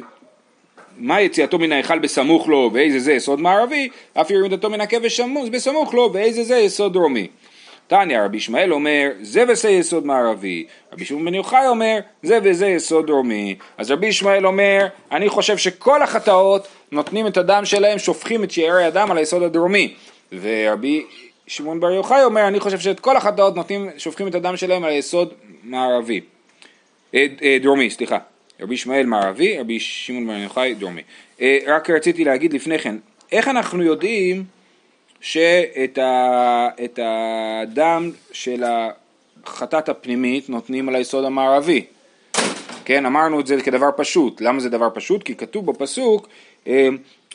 מה 0.97 1.21
יציאתו 1.21 1.59
מן 1.59 1.73
ההיכל 1.73 1.99
בסמוך 1.99 2.49
לו 2.49 2.71
ואיזה 2.73 2.99
זה 2.99 3.13
יסוד 3.13 3.41
מערבי, 3.41 3.89
אף 4.15 4.31
ירידתו 4.31 4.71
מן 4.71 4.81
הכבש 4.81 5.21
בסמוך 5.53 5.95
לו 5.95 6.11
ואיזה 6.13 6.43
זה 6.43 6.57
יסוד 6.57 6.93
דרומי. 6.93 7.27
תניא 7.87 8.21
רבי 8.21 8.37
ישמעאל 8.37 8.73
אומר 8.73 9.11
זה 9.21 9.45
וזה 9.49 9.71
יסוד 9.71 10.07
מערבי, 10.07 10.67
רבי 10.93 11.05
שמעון 11.05 11.25
בן 11.25 11.35
יוחאי 11.35 11.67
אומר 11.67 11.99
זה 12.23 12.39
וזה 12.43 12.69
יסוד 12.69 13.07
דרומי, 13.07 13.55
אז 13.79 13.91
רבי 13.91 14.07
ישמעאל 14.07 14.47
אומר 14.47 14.87
אני 15.13 15.29
חושב 15.29 15.57
שכל 15.57 16.03
החטאות 16.03 16.69
נותנים 16.93 17.27
את 17.27 17.37
הדם 17.37 17.65
שלהם, 17.65 17.99
שופכים 17.99 18.45
את 18.45 18.51
שארי 18.51 18.85
הדם 18.85 19.11
על 19.11 19.19
היסוד 19.19 19.43
הדרומי, 19.43 19.95
ורבי 20.33 21.05
שמעון 21.49 21.81
בר 21.81 21.91
יוחאי 21.91 22.25
אומר 22.25 22.49
אני 22.49 22.61
חושב 22.61 22.79
שאת 22.79 23.01
כל 23.01 23.17
החטאות 23.17 23.57
נותנים, 23.57 23.91
שופכים 23.99 24.29
את 24.29 24.35
הדם 24.35 24.57
שלהם 24.57 24.85
על 24.85 24.91
היסוד 24.91 25.35
מערבי, 25.63 26.21
אה, 27.15 27.27
אה, 27.43 27.59
דרומי, 27.63 27.91
סליחה, 27.91 28.19
רבי 28.61 28.75
ישמעאל 28.75 29.07
מערבי, 29.07 29.59
רבי 29.59 29.81
שמעון 29.81 30.27
בר 30.27 30.33
יוחאי 30.33 30.75
דרומי. 30.75 31.03
אה, 31.41 31.59
רק 31.67 31.91
רציתי 31.91 32.25
להגיד 32.25 32.53
לפני 32.53 32.79
כן, 32.79 32.97
איך 33.33 33.49
אנחנו 33.49 33.83
יודעים 33.83 34.45
שאת 35.21 35.99
ה, 35.99 36.69
הדם 37.63 38.11
של 38.33 38.65
החטאת 39.45 39.89
הפנימית 39.89 40.49
נותנים 40.49 40.89
על 40.89 40.95
היסוד 40.95 41.25
המערבי. 41.25 41.85
כן, 42.85 43.07
אמרנו 43.07 43.41
את 43.41 43.47
זה 43.47 43.63
כדבר 43.63 43.91
פשוט. 43.97 44.41
למה 44.41 44.61
זה 44.61 44.69
דבר 44.69 44.89
פשוט? 44.95 45.23
כי 45.23 45.35
כתוב 45.35 45.67
בפסוק, 45.67 46.29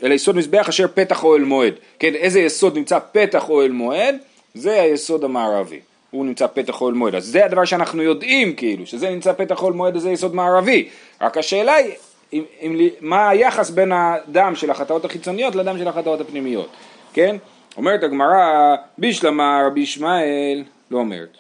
אה, 0.03 0.07
אל 0.07 0.11
יסוד 0.11 0.35
מזבח 0.35 0.69
אשר 0.69 0.87
פתח 0.93 1.23
אוהל 1.23 1.43
מועד. 1.43 1.73
כן, 1.99 2.15
איזה 2.15 2.39
יסוד 2.39 2.77
נמצא 2.77 2.99
פתח 3.11 3.49
אוהל 3.49 3.71
מועד? 3.71 4.15
זה 4.53 4.81
היסוד 4.81 5.23
המערבי. 5.23 5.79
הוא 6.11 6.25
נמצא 6.25 6.47
פתח 6.47 6.81
אוהל 6.81 6.93
מועד. 6.93 7.15
אז 7.15 7.25
זה 7.25 7.45
הדבר 7.45 7.65
שאנחנו 7.65 8.03
יודעים, 8.03 8.55
כאילו, 8.55 8.85
שזה 8.85 9.09
נמצא 9.09 9.33
פתח 9.33 9.61
אוהל 9.61 9.73
מועד, 9.73 9.97
זה 9.97 10.11
יסוד 10.11 10.35
מערבי. 10.35 10.89
רק 11.21 11.37
השאלה 11.37 11.75
היא, 11.75 11.93
אם, 12.33 12.43
אם, 12.61 12.87
מה 13.01 13.29
היחס 13.29 13.69
בין 13.69 13.91
הדם 13.91 14.53
של 14.55 14.71
החטאות 14.71 15.05
החיצוניות 15.05 15.55
לדם 15.55 15.77
של 15.77 15.87
החטאות 15.87 16.21
הפנימיות, 16.21 16.69
כן? 17.13 17.35
אומרת 17.77 18.03
הגמרא, 18.03 18.75
בישלמה 18.97 19.63
רבי 19.67 19.79
ישמעאל, 19.79 20.63
לא 20.91 20.97
אומרת. 20.97 21.37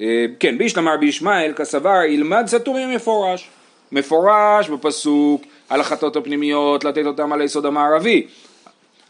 אה, 0.00 0.26
כן, 0.40 0.58
בישלמה 0.58 0.94
רבי 0.94 1.06
ישמעאל 1.06 1.52
כסבר 1.52 2.02
ילמד 2.08 2.44
סתומים 2.46 2.90
מפורש. 2.90 3.48
מפורש 3.92 4.68
בפסוק 4.68 5.42
החטאות 5.70 6.16
הפנימיות, 6.16 6.84
לתת 6.84 7.06
אותם 7.06 7.32
על 7.32 7.40
היסוד 7.40 7.66
המערבי. 7.66 8.26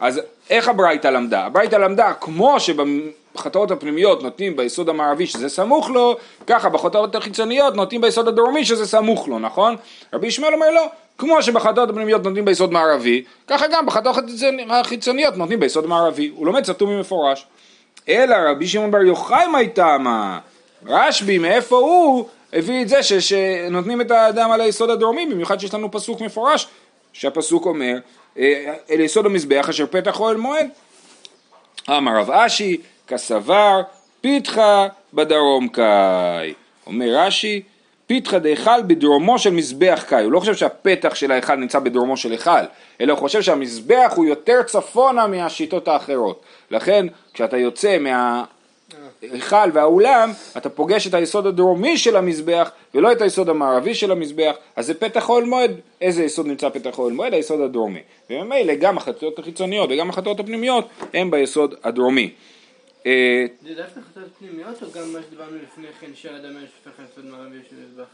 אז 0.01 0.21
איך 0.51 0.69
הברייתא 0.69 1.09
למדה? 1.09 1.45
הברייתא 1.45 1.77
למדה 1.77 2.13
כמו 2.13 2.57
שבחטאות 2.61 3.71
הפנימיות 3.71 4.23
נותנים 4.23 4.57
ביסוד 4.57 4.89
המערבי 4.89 5.27
שזה 5.27 5.49
סמוך 5.49 5.91
לו, 5.91 6.17
ככה 6.47 6.69
בחטאות 6.69 7.15
החיצוניות 7.15 7.75
נותנים 7.75 8.01
ביסוד 8.01 8.29
הדרומי 8.29 8.65
שזה 8.65 8.87
סמוך 8.87 9.29
לו, 9.29 9.39
נכון? 9.39 9.77
רבי 10.13 10.27
ישמעאל 10.27 10.55
אומר 10.55 10.71
לא, 10.71 10.87
כמו 11.19 11.43
שבחטאות 11.43 11.91
הפנימיות 11.91 12.23
נותנים 12.23 12.45
ביסוד 12.45 12.73
מערבי, 12.73 13.25
ככה 13.47 13.67
גם 13.67 13.87
בחטאות 13.87 14.17
החיצוניות 14.71 15.37
נותנים 15.37 15.61
ביסוד 15.61 15.87
מערבי. 15.87 16.31
הוא 16.35 16.47
לומד 16.47 16.65
סתום 16.65 17.01
מפורש. 17.01 17.47
אלא 18.09 18.37
רבי 18.51 18.67
שמעון 18.67 18.91
בר 18.91 19.03
יוחאי 19.03 19.47
מה 19.47 19.59
איתמה? 19.59 20.39
רשב"י, 20.87 21.39
מאיפה 21.39 21.77
הוא 21.77 22.29
הביא 22.53 22.83
את 22.83 22.89
זה 22.89 23.03
ש, 23.03 23.13
שנותנים 23.13 24.01
את 24.01 24.11
האדם 24.11 24.51
על 24.51 24.61
היסוד 24.61 24.91
הדרומי, 24.91 25.27
במיוחד 25.27 25.61
שיש 25.61 25.75
לנו 25.75 25.91
פסוק 25.91 26.21
מפורש, 26.21 26.69
שהפסוק 27.13 27.67
אומר, 27.67 27.99
אה, 28.39 28.75
אל 28.91 29.01
יסוד 29.01 29.27
המזבח 29.27 29.69
אשר 29.69 29.87
פתח 29.87 30.21
אוהל 30.21 30.37
מועד. 30.37 30.69
אמר 31.91 32.17
רב 32.17 32.31
אשי, 32.31 32.77
כסבר, 33.09 33.83
פיתחה 34.21 34.89
בדרום 35.15 35.69
קאי. 35.69 36.55
אומר 36.87 37.07
רש"י, 37.11 37.63
פיתחה 38.07 38.39
דהיכל 38.39 38.83
בדרומו 38.87 39.39
של 39.39 39.51
מזבח 39.51 40.05
קאי. 40.09 40.25
הוא 40.25 40.33
לא 40.33 40.41
חושב 40.41 40.55
שהפתח 40.55 41.15
של 41.15 41.33
ההיכל 41.33 41.55
נמצא 41.55 41.79
בדרומו 41.79 42.17
של 42.17 42.31
היכל, 42.31 42.51
אלא 43.01 43.13
הוא 43.13 43.21
חושב 43.21 43.43
שהמזבח 43.43 44.13
הוא 44.17 44.27
יותר 44.27 44.63
צפונה 44.63 45.27
מהשיטות 45.27 45.89
האחרות. 45.89 46.43
לכן, 46.71 47.07
כשאתה 47.35 47.57
יוצא 47.57 47.99
מה... 47.99 48.45
היכל 49.23 49.71
והאולם, 49.73 50.31
אתה 50.57 50.69
פוגש 50.69 51.07
את 51.07 51.15
היסוד 51.15 51.47
הדרומי 51.47 51.99
של 51.99 52.17
המזבח 52.17 52.71
ולא 52.95 53.13
את 53.13 53.21
היסוד 53.21 53.49
המערבי 53.49 53.95
של 53.95 54.13
המזבח, 54.13 54.57
אז 54.77 54.87
זה 54.87 54.95
פתח 54.95 55.29
אוהל 55.29 55.45
מועד. 55.45 55.71
איזה 56.01 56.25
יסוד 56.25 56.47
נמצא 56.47 56.69
פתח 56.69 56.99
אוהל 56.99 57.13
מועד? 57.13 57.35
היסוד 57.35 57.61
הדרומי. 57.61 58.01
וממילא 58.31 58.75
גם 58.75 58.97
החטאות 58.97 59.39
החיצוניות 59.39 59.91
וגם 59.93 60.11
החטאות 60.11 60.41
הפנימיות 60.41 60.89
הם 61.15 61.31
ביסוד 61.31 61.75
הדרומי. 61.85 62.31
אה, 63.07 63.47
זה 63.63 63.75
דווקא 63.75 64.01
חטאות 64.11 64.29
פנימיות 64.39 64.83
או 64.83 64.87
גם 64.95 65.13
מה 65.13 65.19
שדיברנו 65.27 65.57
לפני 65.63 65.87
כן 66.01 66.11
שהאדם 66.15 66.53
שופך 66.77 67.01
יסוד 67.13 67.25
מערבי 67.25 67.59
של 67.71 67.77
מזבח? 67.77 68.07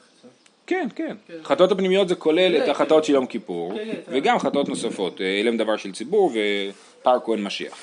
כן, 0.66 0.88
כן. 0.94 1.16
כן. 1.28 1.34
חטאות 1.44 1.72
הפנימיות 1.72 2.08
זה 2.08 2.14
כולל 2.14 2.58
כן, 2.58 2.64
את 2.64 2.68
החטאות 2.68 3.04
של 3.04 3.12
יום 3.12 3.26
כיפור, 3.26 3.72
כן, 3.74 3.84
כן, 4.06 4.12
וגם 4.12 4.38
חטאות 4.38 4.68
נוספות, 4.68 5.20
אה, 5.20 5.26
אילם 5.26 5.56
דבר 5.56 5.76
של 5.76 5.92
ציבור 5.92 6.32
ופר 6.32 7.18
כהן 7.24 7.42
משיח. 7.42 7.78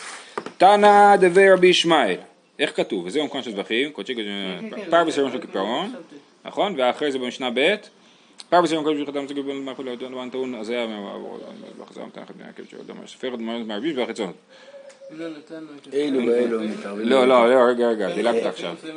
תנא 0.58 1.16
דבי 1.16 1.50
רבי 1.50 1.68
ישמעאל, 1.68 2.18
איך 2.60 2.76
כתוב? 2.78 3.06
וזהו 3.06 3.26
מקום 3.26 3.42
של 3.42 3.52
זבחים, 3.52 3.92
קודשי 3.92 4.16
כן, 4.16 4.22
כן, 4.76 4.90
פר 4.92 5.04
זה- 5.04 5.10
וסירון 5.10 5.32
של 5.32 5.42
כיפרון. 5.42 5.96
נכון? 6.46 6.76
ואחרי 6.78 7.12
זה 7.12 7.20
במשנה 7.20 7.50
ב' 7.54 7.76
פר 8.50 8.62
וסירון 8.64 8.84
קודשי 8.84 9.06
חתם 9.06 9.28
סגל 9.28 9.42
בן 9.42 9.56
מאכול 9.56 9.86
לעודון 9.86 10.14
ואן 10.14 10.30
טעון, 10.30 10.56
אז 10.56 10.68
זה 10.68 10.74
היה 10.74 10.88
בחזר 11.80 12.06
מתחת 12.06 12.32
בני 12.32 12.50
עקב 12.50 12.64
של 12.72 12.78
אדם 12.80 12.96
סופר 13.08 13.34
את 13.34 13.40
מערכת 13.40 13.68
מערבי 13.68 13.94
והחיצון. 13.94 14.32
אם 15.12 15.18
לא 15.20 15.26
אילו 15.94 16.32
ואילו 16.32 16.60
מתערבים. 16.62 17.06
לא, 17.06 17.28
לא, 17.28 17.50
לא, 17.50 17.70
רגע, 17.70 17.88
רגע, 17.90 18.10
כן, 18.10 18.16
דילגת 18.16 18.44
כן, 18.44 18.48
עכשיו. 18.50 18.76
כן, 18.82 18.88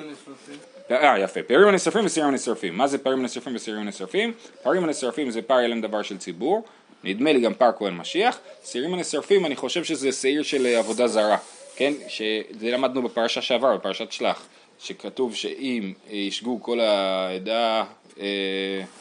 כן, 0.89 0.95
אה 0.95 1.19
יפה, 1.19 1.43
פרים 1.43 1.69
הנשרפים 1.69 2.05
וסירים 2.05 2.29
הנשרפים. 2.29 2.77
מה 2.77 2.87
זה 2.87 2.99
פרים 2.99 3.21
הנשרפים 3.21 3.55
וסירים 3.57 3.81
הנשרפים? 3.81 4.33
פרים 4.63 4.85
הנשרפים 4.85 5.31
זה 5.31 5.43
פר 5.43 5.61
אלם 5.65 5.81
דבר 5.81 6.03
של 6.03 6.19
ציבור, 6.19 6.63
נדמה 7.05 7.33
לי 7.33 7.41
גם 7.41 7.55
פר 7.55 7.71
כהן 7.79 7.95
משיח. 7.95 8.39
סירים 8.65 8.95
הנשרפים 8.95 9.47
אני 9.47 9.57
חושב 9.57 9.85
שזה 9.85 10.13
שעיר 10.13 10.43
של 10.43 10.67
אה, 10.67 10.79
עבודה 10.79 11.07
זרה, 11.07 11.37
כן? 11.77 11.93
שזה 12.09 12.71
למדנו 12.71 13.03
בפרשה 13.03 13.43
שעבר, 13.43 13.77
בפרשת 13.77 14.13
שלח, 14.13 14.47
שכתוב 14.81 15.35
שאם 15.35 15.93
ישגו 16.11 16.63
כל 16.63 16.81
העדה, 16.81 17.85
אה, 18.21 18.27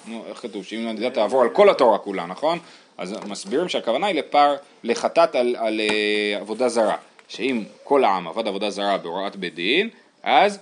נו 0.08 0.24
איך 0.28 0.42
כתוב? 0.42 0.64
שאם 0.64 0.88
העדה 0.88 1.10
תעבור 1.10 1.42
על 1.42 1.50
כל 1.50 1.70
התורה 1.70 1.98
כולה, 1.98 2.26
נכון? 2.26 2.60
אז 2.98 3.16
מסבירים 3.28 3.70
שהכוונה 3.70 4.08
היא 4.08 4.16
לפר, 4.16 4.56
לחטאת 4.84 5.36
על, 5.36 5.56
על 5.60 5.82
אה, 5.82 6.38
עבודה 6.40 6.70
זרה, 6.70 6.96
שאם 7.28 7.64
כל 7.84 8.04
העם 8.04 8.28
עבד 8.28 8.48
עבודה 8.48 8.70
זרה 8.70 8.98
בהוראת 8.98 9.36
בית 9.36 9.56
דין, 9.56 9.90
אז 10.24 10.60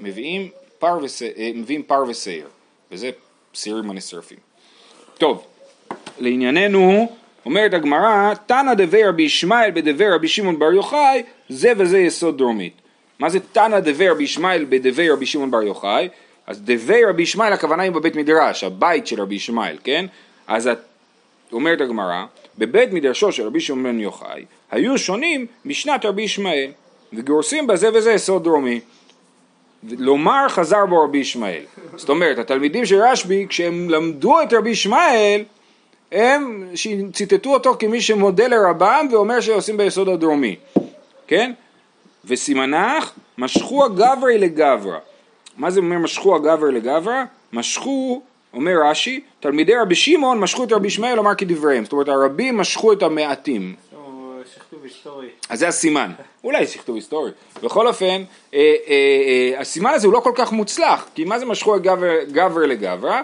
מביאים 0.00 0.50
פר, 0.78 0.98
וס, 1.02 1.22
אה, 1.22 1.50
מביאים 1.54 1.82
פר 1.82 2.04
ושעיר, 2.08 2.48
וזה 2.90 3.10
שעירים 3.52 3.90
הנשרפים. 3.90 4.38
טוב, 5.18 5.46
לענייננו, 6.18 7.12
אומרת 7.46 7.74
הגמרא, 7.74 8.34
תנא 8.46 8.74
דבי 8.74 9.04
רבי 9.04 9.22
ישמעאל 9.22 9.70
בדבי 9.70 10.08
רבי 10.08 10.28
שמעון 10.28 10.58
בר 10.58 10.72
יוחאי, 10.72 11.22
זה 11.48 11.72
וזה 11.76 11.98
יסוד 11.98 12.38
דרומית. 12.38 12.72
מה 13.18 13.30
זה 13.30 13.40
תנא 13.40 13.80
דבי 13.80 14.08
רבי 14.08 14.24
ישמעאל 14.24 14.66
בדבי 14.68 15.10
רבי 15.10 15.26
שמעון 15.26 15.50
בר 15.50 15.62
יוחאי? 15.62 16.08
אז 16.46 16.60
דבי 16.60 17.04
רבי 17.04 17.22
ישמעאל 17.22 17.52
הכוונה 17.52 17.82
היא 17.82 17.92
בבית 17.92 18.16
מדרש, 18.16 18.64
הבית 18.64 19.06
של 19.06 19.20
רבי 19.20 19.34
ישמעאל, 19.34 19.76
כן? 19.84 20.06
אז 20.46 20.70
אומרת 21.52 21.80
הגמרא, 21.80 22.24
בבית 22.58 22.92
מדרשו 22.92 23.32
של 23.32 23.46
רבי 23.46 23.60
שמעון 23.60 23.82
בן 23.82 24.00
יוחאי, 24.00 24.44
היו 24.70 24.98
שונים 24.98 25.46
משנת 25.64 26.04
רבי 26.04 26.22
ישמעאל, 26.22 26.70
וגורסים 27.12 27.66
בזה 27.66 27.88
וזה 27.94 28.12
יסוד 28.12 28.44
דרומי. 28.44 28.80
לומר 29.98 30.48
חזר 30.48 30.86
בו 30.86 31.04
רבי 31.04 31.18
ישמעאל. 31.18 31.62
זאת 31.96 32.08
אומרת, 32.08 32.38
התלמידים 32.38 32.86
של 32.86 32.96
רשב"י, 33.02 33.46
כשהם 33.48 33.90
למדו 33.90 34.42
את 34.42 34.52
רבי 34.52 34.70
ישמעאל, 34.70 35.44
הם 36.14 36.68
ציטטו 37.12 37.54
אותו 37.54 37.76
כמי 37.78 38.00
שמודה 38.00 38.48
לרבם 38.48 39.06
ואומר 39.10 39.40
שעושים 39.40 39.76
ביסוד 39.76 40.08
הדרומי, 40.08 40.56
כן? 41.26 41.52
וסימנך, 42.24 43.12
משכו 43.38 43.84
הגברי 43.84 44.38
לגברא. 44.38 44.98
מה 45.56 45.70
זה 45.70 45.80
אומר 45.80 45.98
משכו 45.98 46.36
הגברי 46.36 46.72
לגברא? 46.72 47.22
משכו, 47.52 48.22
אומר 48.52 48.74
רש"י, 48.84 49.20
תלמידי 49.40 49.74
רבי 49.76 49.94
שמעון 49.94 50.40
משכו 50.40 50.64
את 50.64 50.72
רבי 50.72 50.88
ישמעאל 50.88 51.14
לומר 51.14 51.34
כדבריהם. 51.34 51.84
זאת 51.84 51.92
אומרת, 51.92 52.08
הרבים 52.08 52.56
משכו 52.56 52.92
את 52.92 53.02
המעטים. 53.02 53.74
אז 55.48 55.58
זה 55.58 55.68
הסימן, 55.68 56.12
אולי 56.44 56.66
שכתוב 56.66 56.94
היסטורי. 56.96 57.30
בכל 57.62 57.86
אופן, 57.86 58.06
אה, 58.06 58.18
אה, 58.54 58.64
אה, 58.88 59.60
הסימן 59.60 59.90
הזה 59.90 60.06
הוא 60.06 60.14
לא 60.14 60.20
כל 60.20 60.32
כך 60.34 60.52
מוצלח, 60.52 61.06
כי 61.14 61.24
מה 61.24 61.38
זה 61.38 61.44
משכו 61.46 61.74
הגבר 61.74 62.24
גבר 62.32 62.66
לגברא? 62.66 63.20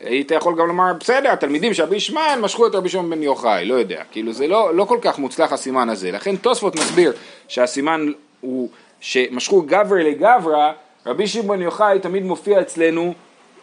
היית 0.00 0.30
יכול 0.30 0.54
גם 0.58 0.66
לומר, 0.66 0.92
בסדר, 1.00 1.30
התלמידים 1.30 1.74
של 1.74 1.82
רבי 1.82 1.96
ישמעאל 1.96 2.40
משכו 2.40 2.66
את 2.66 2.74
רבי 2.74 2.88
שמעון 2.88 3.10
בן 3.10 3.22
יוחאי, 3.22 3.64
לא 3.64 3.74
יודע, 3.74 4.02
כאילו 4.12 4.32
זה 4.32 4.46
לא, 4.46 4.74
לא 4.74 4.84
כל 4.84 4.98
כך 5.02 5.18
מוצלח 5.18 5.52
הסימן 5.52 5.88
הזה, 5.88 6.10
לכן 6.10 6.36
תוספות 6.36 6.76
מסביר 6.76 7.12
שהסימן 7.48 8.12
הוא 8.40 8.68
שמשכו 9.00 9.62
גברא 9.62 9.98
לגברא, 9.98 10.72
רבי 11.06 11.26
שמעון 11.26 11.48
בן 11.48 11.62
יוחאי 11.62 11.98
תמיד 11.98 12.24
מופיע 12.24 12.60
אצלנו 12.60 13.14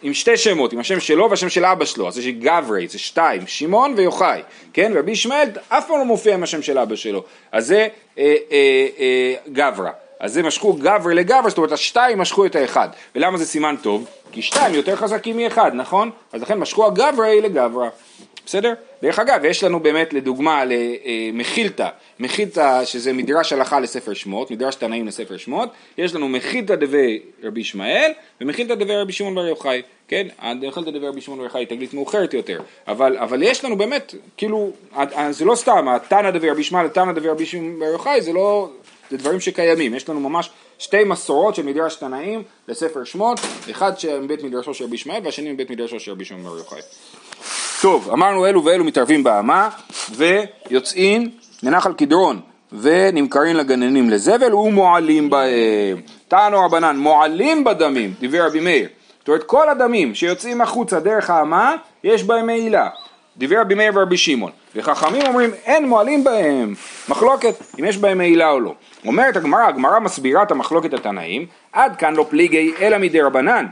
עם 0.02 0.14
שתי 0.14 0.36
שמות, 0.36 0.72
עם 0.72 0.78
השם 0.78 1.00
שלו 1.00 1.30
והשם 1.30 1.48
של 1.48 1.64
אבא 1.64 1.84
שלו, 1.84 2.08
אז 2.08 2.18
יש 2.18 2.26
גברי, 2.26 2.88
זה 2.88 2.98
שתיים, 2.98 3.46
שמעון 3.46 3.94
ויוחאי, 3.96 4.42
כן? 4.72 4.92
רבי 4.96 5.10
ישמעאל 5.10 5.48
אף 5.68 5.88
פעם 5.88 5.98
לא 5.98 6.04
מופיע 6.04 6.34
עם 6.34 6.42
השם 6.42 6.62
של 6.62 6.78
אבא 6.78 6.96
שלו, 6.96 7.24
אז 7.52 7.66
זה 7.66 7.88
אה, 8.18 8.34
אה, 8.52 8.86
אה, 8.98 9.34
גברא. 9.52 9.90
אז 10.20 10.32
זה 10.32 10.42
משכו 10.42 10.72
גברי 10.72 11.14
לגברי, 11.14 11.50
זאת 11.50 11.58
אומרת 11.58 11.72
השתיים 11.72 12.18
משכו 12.18 12.46
את 12.46 12.56
האחד. 12.56 12.88
ולמה 13.14 13.38
זה 13.38 13.46
סימן 13.46 13.74
טוב? 13.82 14.08
כי 14.32 14.42
שתיים 14.42 14.74
יותר 14.74 14.96
חזקים 14.96 15.36
מאחד, 15.36 15.70
נכון? 15.74 16.10
אז 16.32 16.42
לכן 16.42 16.58
משכו 16.58 16.86
הגברי 16.86 17.40
לגברא. 17.40 17.88
בסדר? 18.46 18.74
דרך 19.02 19.18
אגב, 19.18 19.44
יש 19.44 19.64
לנו 19.64 19.80
באמת 19.80 20.12
לדוגמה 20.12 20.62
למחילתא, 20.64 21.88
מחילתא 22.20 22.84
שזה 22.84 23.12
מדרש 23.12 23.52
הלכה 23.52 23.80
לספר 23.80 24.14
שמות, 24.14 24.50
מדרש 24.50 24.74
תנאים 24.74 25.06
לספר 25.06 25.36
שמות, 25.36 25.68
יש 25.98 26.14
לנו 26.14 26.28
מחילתא 26.28 26.74
דבי 26.74 27.20
רבי 27.42 27.60
ישמעאל 27.60 28.12
ומחילתא 28.40 28.74
דבי 28.74 28.96
רבי 28.96 29.12
שמעון 29.12 29.34
בר 29.34 29.46
יוחאי, 29.46 29.82
כן? 30.08 30.26
מחילתא 30.62 30.90
דבי 30.90 31.08
רבי 31.08 31.20
שמעון 31.20 31.38
בר 31.38 31.44
יוחאי 31.44 31.60
היא 31.60 31.68
תגלית 31.68 31.94
מאוחרת 31.94 32.34
יותר, 32.34 32.60
אבל, 32.88 33.16
אבל 33.16 33.42
יש 33.42 33.64
לנו 33.64 33.76
באמת, 33.76 34.14
כאילו, 34.36 34.70
זה 35.30 35.44
לא 35.44 35.54
סתם, 35.54 35.88
התנא 35.88 36.30
דבי 36.30 36.50
רבי 36.50 36.60
ישמעאל, 36.60 36.86
התנא 36.86 37.12
דבי 37.12 37.28
רבי 37.28 37.46
שמעון 37.46 37.78
בר 37.78 37.86
יוחאי, 37.86 38.22
זה 38.22 38.32
לא, 38.32 38.68
זה 39.10 39.16
דברים 39.16 39.40
שקיימים, 39.40 39.94
יש 39.94 40.08
לנו 40.08 40.20
ממש 40.20 40.50
שתי 40.78 41.04
מסורות 41.04 41.54
של 41.54 41.62
מדרש 41.62 41.96
תנאים 41.96 42.42
לספר 42.68 43.04
שמות, 43.04 43.40
אחד 43.70 43.92
מבית 44.22 44.42
מדרשו 44.42 44.74
של 44.74 44.84
רבי 44.84 44.94
ישמעאל 44.94 45.20
והשני 45.24 45.52
מבית 45.52 45.70
מדרשו 45.70 46.00
של 46.00 46.12
רבי 46.12 46.24
שמעון 46.24 46.44
בר 46.44 46.58
יוחאי. 46.58 46.80
טוב, 47.82 48.10
אמרנו 48.12 48.46
אלו 48.46 48.64
ואלו 48.64 48.84
מתערבים 48.84 49.24
באמה 49.24 49.68
ויוצאים 50.10 51.30
לנחל 51.62 51.92
קדרון 51.92 52.40
ונמכרים 52.72 53.56
לגננים 53.56 54.10
לזבל 54.10 54.54
ומועלים 54.54 55.30
בהם. 55.30 56.00
טענו 56.28 56.60
רבנן, 56.60 56.96
מועלים 56.96 57.64
בדמים, 57.64 58.14
דיבר 58.20 58.46
רבי 58.46 58.60
מאיר. 58.60 58.88
זאת 59.18 59.28
אומרת 59.28 59.42
כל 59.42 59.68
הדמים 59.68 60.14
שיוצאים 60.14 60.60
החוצה 60.60 61.00
דרך 61.00 61.30
האמה 61.30 61.74
יש 62.04 62.22
בהם 62.22 62.46
מעילה. 62.46 62.88
דיבר 63.36 63.60
רבי 63.60 63.74
מאיר 63.74 63.92
ורבי 63.94 64.16
שמעון. 64.16 64.50
וחכמים 64.76 65.22
אומרים 65.26 65.50
אין 65.64 65.88
מועלים 65.88 66.24
בהם. 66.24 66.74
מחלוקת 67.08 67.54
אם 67.80 67.84
יש 67.84 67.96
בהם 67.96 68.18
מעילה 68.18 68.50
או 68.50 68.60
לא. 68.60 68.74
אומרת 69.06 69.36
הגמרא, 69.36 69.66
הגמרא 69.68 70.00
מסבירה 70.00 70.42
את 70.42 70.50
המחלוקת 70.50 70.94
התנאים, 70.94 71.46
עד 71.72 71.96
כאן 71.96 72.14
לא 72.14 72.26
פליגי 72.30 72.72
אלא 72.80 72.98
מדי 72.98 73.20
רבנן. 73.20 73.66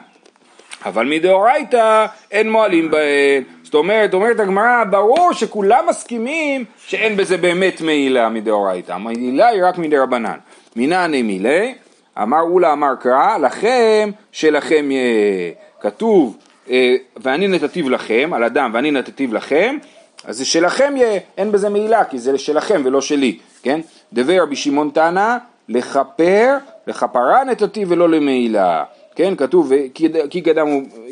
אבל 0.85 1.07
מדאורייתא 1.07 2.07
אין 2.31 2.51
מועלים 2.51 2.91
בהם. 2.91 3.43
זאת 3.63 3.75
אומרת, 3.75 4.15
אומרת 4.15 4.41
הגמרא, 4.41 4.85
ברור 4.91 5.33
שכולם 5.33 5.85
מסכימים 5.89 6.65
שאין 6.87 7.17
בזה 7.17 7.37
באמת 7.37 7.81
מעילה 7.81 8.29
מדאורייתא, 8.29 8.93
המעילה 8.93 9.47
היא 9.47 9.65
רק 9.65 9.79
מדי 9.79 9.99
רבנן. 9.99 10.37
מנעני 10.77 11.23
מילי, 11.23 11.75
אמר 12.23 12.41
אולה 12.41 12.73
אמר 12.73 12.95
קרא, 13.01 13.39
לכם 13.39 14.11
שלכם 14.33 14.91
יהיה. 14.91 15.53
כתוב, 15.81 16.37
אה, 16.71 16.97
ואני 17.17 17.49
נתתיו 17.49 17.91
לכם, 17.91 18.31
על 18.35 18.45
אדם 18.45 18.71
ואני 18.75 18.91
נתתיו 18.91 19.35
לכם, 19.35 19.77
אז 20.27 20.37
זה 20.37 20.45
שלכם 20.45 20.95
יהיה, 20.97 21.21
אין 21.39 21.53
בזה 21.53 21.69
מעילה, 21.69 22.05
כי 22.05 22.19
זה 22.19 22.39
שלכם 22.39 22.83
ולא 22.85 23.01
שלי, 23.01 23.39
כן? 23.63 23.81
דבר 24.13 24.43
רבי 24.43 24.57
שמעון 24.57 24.91
תנא, 24.95 25.37
לכפר, 25.69 26.57
לכפרה 26.87 27.45
נתתיו 27.45 27.89
ולא 27.89 28.09
למעילה. 28.09 28.85
כן, 29.15 29.37
כתוב 29.37 29.73
כי 30.31 30.51
אדם 30.51 30.69
הוא, 30.69 30.83
אה, 30.93 31.11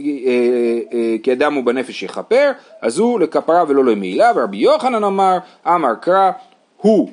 אה, 0.92 1.16
כי 1.22 1.32
אדם 1.32 1.54
הוא 1.54 1.64
בנפש 1.64 2.02
יכפר, 2.02 2.50
אז 2.80 2.98
הוא 2.98 3.20
לכפרה 3.20 3.64
ולא 3.68 3.84
למעילה, 3.84 4.32
ורבי 4.36 4.56
יוחנן 4.56 5.04
אמר, 5.04 5.38
אמר 5.66 5.94
קרא, 6.00 6.30
הוא. 6.76 7.10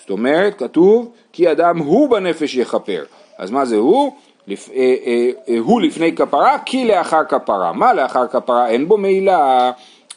זאת 0.00 0.10
אומרת, 0.10 0.58
כתוב 0.58 1.12
כי 1.32 1.50
אדם 1.52 1.78
הוא 1.78 2.08
בנפש 2.08 2.54
יכפר. 2.54 3.04
אז 3.38 3.50
מה 3.50 3.64
זה 3.64 3.76
הוא? 3.76 4.12
לפ, 4.46 4.70
אה, 4.70 4.94
אה, 5.06 5.30
אה, 5.48 5.58
הוא 5.58 5.80
לפני 5.80 6.16
כפרה, 6.16 6.58
כי 6.66 6.84
לאחר 6.84 7.24
כפרה. 7.24 7.72
מה 7.72 7.92
לאחר 7.92 8.26
כפרה? 8.26 8.68
אין 8.68 8.88
בו 8.88 8.98
מעילה. 8.98 9.70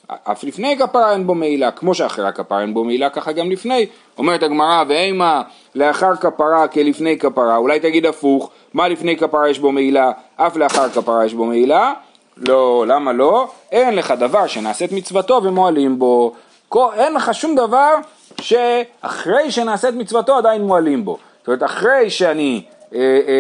אף 0.08 0.44
לפני 0.44 0.78
כפרה 0.78 1.14
אין 1.14 1.28
בו 1.28 1.36
מעילה, 1.36 1.72
כמו 1.72 1.94
שאחרי 1.94 2.28
הכפרה 2.28 2.62
אין 2.62 2.74
בו 2.74 2.84
מעילה, 2.84 3.10
ככה 3.10 3.32
גם 3.32 3.52
לפני. 3.52 3.86
אומרת 4.18 4.44
הגמרא, 4.44 4.84
ואימה 4.88 5.42
לאחר 5.76 6.16
כפרה 6.16 6.68
כלפני 6.68 7.18
כפרה, 7.18 7.58
אולי 7.58 7.80
תגיד 7.80 8.06
הפוך, 8.06 8.50
מה 8.74 8.88
לפני 8.88 9.18
כפרה 9.18 9.50
יש 9.50 9.60
בו 9.60 9.72
מעילה, 9.72 10.12
אף 10.36 10.56
לאחר 10.56 10.90
כפרה 10.90 11.26
יש 11.26 11.34
בו 11.34 11.46
מעילה? 11.46 11.94
לא, 12.38 12.86
למה 12.88 13.14
לא? 13.14 13.48
אין 13.72 13.96
לך 13.96 14.14
דבר 14.20 14.48
שנעשית 14.48 14.92
מצוותו 14.92 15.42
ומועלים 15.44 16.00
בו. 16.00 16.34
אין 16.94 17.14
לך 17.14 17.34
שום 17.34 17.56
דבר 17.56 17.94
שאחרי 18.42 19.52
שנעשית 19.52 19.96
מצוותו 19.96 20.38
עדיין 20.38 20.62
מועלים 20.62 21.06
בו. 21.06 21.18
זאת 21.40 21.48
אומרת, 21.48 21.64
אחרי 21.64 22.10
שאני 22.10 22.64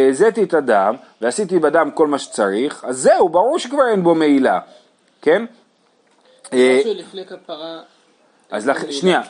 הזיתי 0.09 0.39
אה, 0.39 0.43
אה, 0.43 0.47
את 0.47 0.53
הדם 0.53 0.95
ועשיתי 1.21 1.59
בדם 1.59 1.89
כל 1.93 2.07
מה 2.07 2.19
שצריך, 2.19 2.85
אז 2.87 2.97
זהו, 2.97 3.29
ברור 3.29 3.59
שכבר 3.59 3.87
אין 3.91 4.03
בו 4.03 4.15
מעילה, 4.15 4.59
כן? 5.21 5.45
אה, 6.53 6.77
משהו 6.79 6.93
לפני 6.93 7.25
כפרה... 7.25 7.79
אז 8.51 8.67
לח... 8.67 8.91
שנייה, 8.91 9.21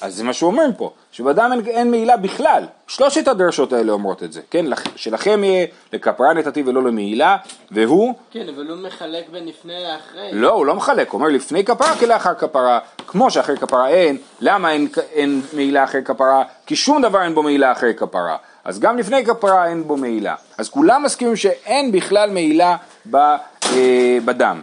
אז 0.00 0.16
זה 0.16 0.24
מה 0.24 0.32
שהוא 0.32 0.50
אומר 0.50 0.66
פה, 0.76 0.90
שבאדם 1.12 1.52
אין, 1.52 1.66
אין 1.66 1.90
מעילה 1.90 2.16
בכלל, 2.16 2.64
שלושת 2.86 3.28
הדרשות 3.28 3.72
האלה 3.72 3.92
אומרות 3.92 4.22
את 4.22 4.32
זה, 4.32 4.40
כן, 4.50 4.66
שלכם 4.96 5.44
יהיה 5.44 5.66
לכפרה 5.92 6.32
נתתי 6.32 6.62
ולא 6.66 6.82
למעילה, 6.82 7.36
והוא... 7.70 8.14
כן, 8.30 8.48
אבל 8.48 8.66
הוא 8.66 8.76
מחלק 8.76 9.28
בין 9.28 9.46
לפני 9.46 9.72
לאחרי. 9.82 10.30
לא, 10.32 10.52
הוא 10.52 10.66
לא 10.66 10.74
מחלק, 10.74 11.10
הוא 11.10 11.18
אומר 11.20 11.30
לפני 11.30 11.64
כפרה 11.64 11.96
כלאחר 11.96 12.34
כפרה, 12.34 12.78
כמו 13.06 13.30
שאחרי 13.30 13.56
כפרה 13.56 13.88
אין, 13.88 14.18
למה 14.40 14.72
אין, 14.72 14.88
אין 15.12 15.42
מעילה 15.52 15.84
אחרי 15.84 16.04
כפרה? 16.04 16.44
כי 16.66 16.76
שום 16.76 17.02
דבר 17.02 17.22
אין 17.22 17.34
בו 17.34 17.42
מעילה 17.42 17.72
אחרי 17.72 17.94
כפרה, 17.94 18.36
אז 18.64 18.80
גם 18.80 18.98
לפני 18.98 19.24
כפרה 19.24 19.66
אין 19.66 19.84
בו 19.84 19.96
מעילה, 19.96 20.34
אז 20.58 20.68
כולם 20.68 21.02
מסכימים 21.02 21.36
שאין 21.36 21.92
בכלל 21.92 22.30
מעילה 22.30 22.76
ב, 23.10 23.16
אה, 23.16 24.18
בדם. 24.24 24.62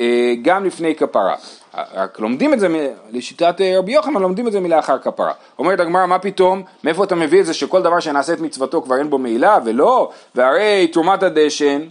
אה, 0.00 0.34
גם 0.42 0.64
לפני 0.64 0.94
כפרה. 0.94 1.34
רק 1.94 2.20
לומדים 2.20 2.54
את 2.54 2.60
זה, 2.60 2.92
לשיטת 3.10 3.60
אה, 3.60 3.78
רבי 3.78 3.92
יוחנן, 3.92 4.22
לומדים 4.22 4.46
את 4.46 4.52
זה 4.52 4.60
מלאחר 4.60 4.98
כפרה. 4.98 5.32
אומרת 5.58 5.80
הגמרא, 5.80 6.06
מה 6.06 6.18
פתאום, 6.18 6.62
מאיפה 6.84 7.04
אתה 7.04 7.14
מביא 7.14 7.40
את 7.40 7.46
זה 7.46 7.54
שכל 7.54 7.82
דבר 7.82 8.00
שנעשה 8.00 8.32
את 8.32 8.40
מצוותו 8.40 8.82
כבר 8.82 8.98
אין 8.98 9.10
בו 9.10 9.18
מעילה? 9.18 9.58
ולא, 9.64 10.10
והרי 10.34 10.86
תרומת 10.92 11.22
הדשן, 11.22 11.82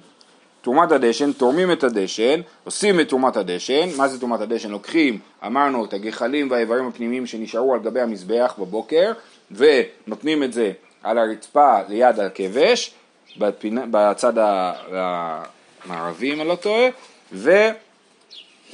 תרומת 0.61 0.91
הדשן, 0.91 1.31
תורמים 1.31 1.71
את 1.71 1.83
הדשן, 1.83 2.41
עושים 2.63 2.99
את 2.99 3.09
תרומת 3.09 3.37
הדשן, 3.37 3.89
מה 3.97 4.07
זה 4.07 4.19
תרומת 4.19 4.41
הדשן? 4.41 4.71
לוקחים, 4.71 5.19
אמרנו, 5.45 5.85
את 5.85 5.93
הגחלים 5.93 6.51
והאיברים 6.51 6.87
הפנימיים 6.87 7.25
שנשארו 7.25 7.73
על 7.73 7.79
גבי 7.79 8.01
המזבח 8.01 8.55
בבוקר, 8.59 9.11
ונותנים 9.51 10.43
את 10.43 10.53
זה 10.53 10.71
על 11.03 11.17
הרצפה 11.17 11.77
ליד 11.89 12.19
הכבש, 12.19 12.93
בצד 13.91 14.33
המערבי 14.91 16.33
אם 16.33 16.41
אני 16.41 16.49
לא 16.49 16.55
טועה, 16.55 16.87
ו... 17.33 17.51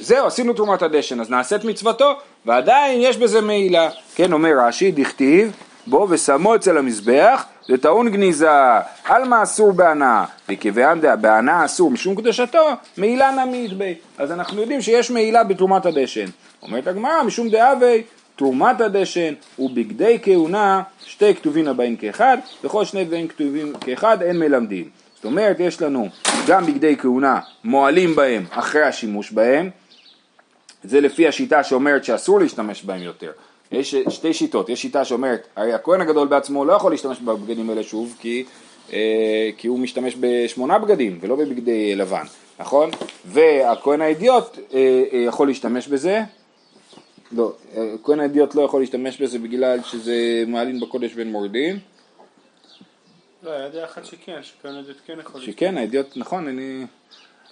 זהו, 0.00 0.26
עשינו 0.26 0.52
תרומת 0.52 0.82
הדשן, 0.82 1.20
אז 1.20 1.30
נעשה 1.30 1.56
את 1.56 1.64
מצוותו, 1.64 2.12
ועדיין 2.46 3.00
יש 3.02 3.16
בזה 3.16 3.40
מעילה. 3.40 3.90
כן, 4.14 4.32
אומר 4.32 4.52
רש"י, 4.58 4.92
דכתיב, 4.92 5.52
בוא 5.86 6.06
ושמו 6.10 6.56
אצל 6.56 6.78
המזבח, 6.78 7.44
זה 7.68 7.78
טעון 7.78 8.10
גניזה, 8.10 8.50
על 9.04 9.24
מה 9.24 9.42
אסור 9.42 9.72
בהנאה, 9.72 10.24
וכיוון 10.48 11.00
בהנאה 11.20 11.64
אסור 11.64 11.90
משום 11.90 12.14
קדושתו, 12.14 12.68
מעילה 12.96 13.30
נמית 13.30 13.72
בי. 13.72 13.94
אז 14.18 14.32
אנחנו 14.32 14.60
יודעים 14.60 14.80
שיש 14.80 15.10
מעילה 15.10 15.44
בתרומת 15.44 15.86
הדשן. 15.86 16.26
אומרת 16.62 16.86
הגמרא, 16.86 17.22
משום 17.22 17.48
דאבי, 17.48 18.02
תרומת 18.36 18.80
הדשן 18.80 19.34
ובגדי 19.58 20.18
כהונה, 20.22 20.82
שתי 21.06 21.34
כתובים 21.34 21.68
הבאים 21.68 21.96
כאחד, 21.96 22.38
וכל 22.64 22.84
שני 22.84 23.04
דברים 23.04 23.28
כתובים 23.28 23.72
כאחד 23.80 24.22
אין 24.22 24.38
מלמדים. 24.38 24.84
זאת 25.14 25.24
אומרת, 25.24 25.60
יש 25.60 25.82
לנו 25.82 26.08
גם 26.46 26.66
בגדי 26.66 26.96
כהונה 26.96 27.40
מועלים 27.64 28.14
בהם 28.14 28.44
אחרי 28.50 28.82
השימוש 28.82 29.32
בהם, 29.32 29.70
זה 30.84 31.00
לפי 31.00 31.28
השיטה 31.28 31.64
שאומרת 31.64 32.04
שאסור 32.04 32.40
להשתמש 32.40 32.84
בהם 32.84 33.02
יותר. 33.02 33.32
יש 33.72 33.94
שתי 33.94 34.34
שיטות, 34.34 34.68
יש 34.68 34.82
שיטה 34.82 35.04
שאומרת, 35.04 35.46
הרי 35.56 35.72
הכהן 35.72 36.00
הגדול 36.00 36.28
בעצמו 36.28 36.64
לא 36.64 36.72
יכול 36.72 36.92
להשתמש 36.92 37.20
בבגדים 37.20 37.70
האלה 37.70 37.82
שוב, 37.82 38.16
כי, 38.20 38.44
אה, 38.92 39.50
כי 39.58 39.68
הוא 39.68 39.78
משתמש 39.78 40.16
בשמונה 40.20 40.78
בגדים 40.78 41.18
ולא 41.20 41.36
בבגדי 41.36 41.94
לבן, 41.94 42.24
נכון? 42.60 42.90
והכהן 43.24 44.00
האידיוט 44.00 44.58
אה, 44.74 45.02
אה, 45.12 45.18
יכול 45.18 45.46
להשתמש 45.46 45.88
בזה, 45.88 46.22
לא, 47.32 47.52
כהן 48.04 48.20
האידיוט 48.20 48.54
לא 48.54 48.62
יכול 48.62 48.80
להשתמש 48.80 49.22
בזה 49.22 49.38
בגלל 49.38 49.82
שזה 49.82 50.44
מעלין 50.46 50.80
בקודש 50.80 51.12
בין 51.12 51.32
מורדין. 51.32 51.78
לא, 53.42 53.50
היה 53.50 53.68
דעה 53.68 53.84
אחת 53.84 54.04
שכן, 54.04 54.42
שכהן 54.42 54.74
האידיוט 54.74 54.96
כן 55.06 55.16
יכול 55.20 55.40
להשתמש. 55.40 55.54
שכן, 55.54 55.78
האידיוט, 55.78 56.16
נכון, 56.16 56.48
אני... 56.48 56.86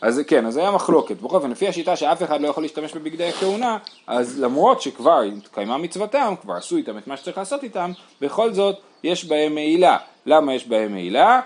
אז 0.03 0.21
כן, 0.27 0.47
אז 0.47 0.57
היה 0.57 0.71
מחלוקת. 0.71 1.17
בכל 1.17 1.37
אופן, 1.37 1.51
לפי 1.51 1.69
השיטה 1.69 1.97
שאף 1.97 2.23
אחד 2.23 2.41
לא 2.41 2.49
יכול 2.49 2.65
להשתמש 2.65 2.93
בבגדי 2.93 3.29
הכהונה, 3.29 3.79
אז 4.07 4.41
למרות 4.41 4.83
שכבר 4.83 5.21
התקיימה 5.21 5.79
מצוותם, 5.79 6.35
כבר 6.43 6.55
עשו 6.55 6.77
איתם 6.77 6.99
את 6.99 7.07
מה 7.07 7.17
שצריך 7.17 7.39
לעשות 7.39 7.63
איתם, 7.63 7.93
בכל 8.21 8.53
זאת 8.53 8.77
יש 9.05 9.25
בהם 9.25 9.55
מעילה. 9.55 9.97
למה 10.27 10.55
יש 10.55 10.69
בהם 10.69 10.93
מעילה? 10.93 11.41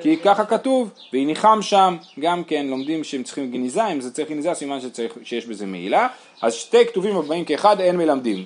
כי 0.00 0.16
ככה 0.16 0.44
כתוב, 0.44 0.90
והניחם 1.12 1.58
שם, 1.62 1.96
גם 2.20 2.44
כן 2.44 2.66
לומדים 2.66 3.04
שהם 3.04 3.22
צריכים 3.22 3.50
גניזה, 3.50 3.86
אם 3.86 4.00
זה 4.00 4.10
צריך 4.10 4.28
גניזה, 4.28 4.54
סימן 4.54 4.80
שצריך, 4.80 5.12
שיש 5.22 5.46
בזה 5.46 5.66
מעילה. 5.66 6.08
אז 6.42 6.54
שתי 6.54 6.86
כתובים 6.86 7.16
הבאים 7.16 7.44
כאחד 7.44 7.80
אין 7.80 7.96
מלמדים. 7.96 8.44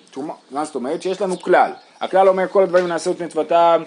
מה 0.50 0.64
זאת 0.64 0.74
אומרת? 0.74 1.02
שיש 1.02 1.20
לנו 1.20 1.38
כלל. 1.38 1.72
הכלל 2.00 2.28
אומר 2.28 2.48
כל 2.48 2.62
הדברים 2.62 2.86
נעשו 2.86 3.10
את 3.10 3.22
מצוותם, 3.22 3.82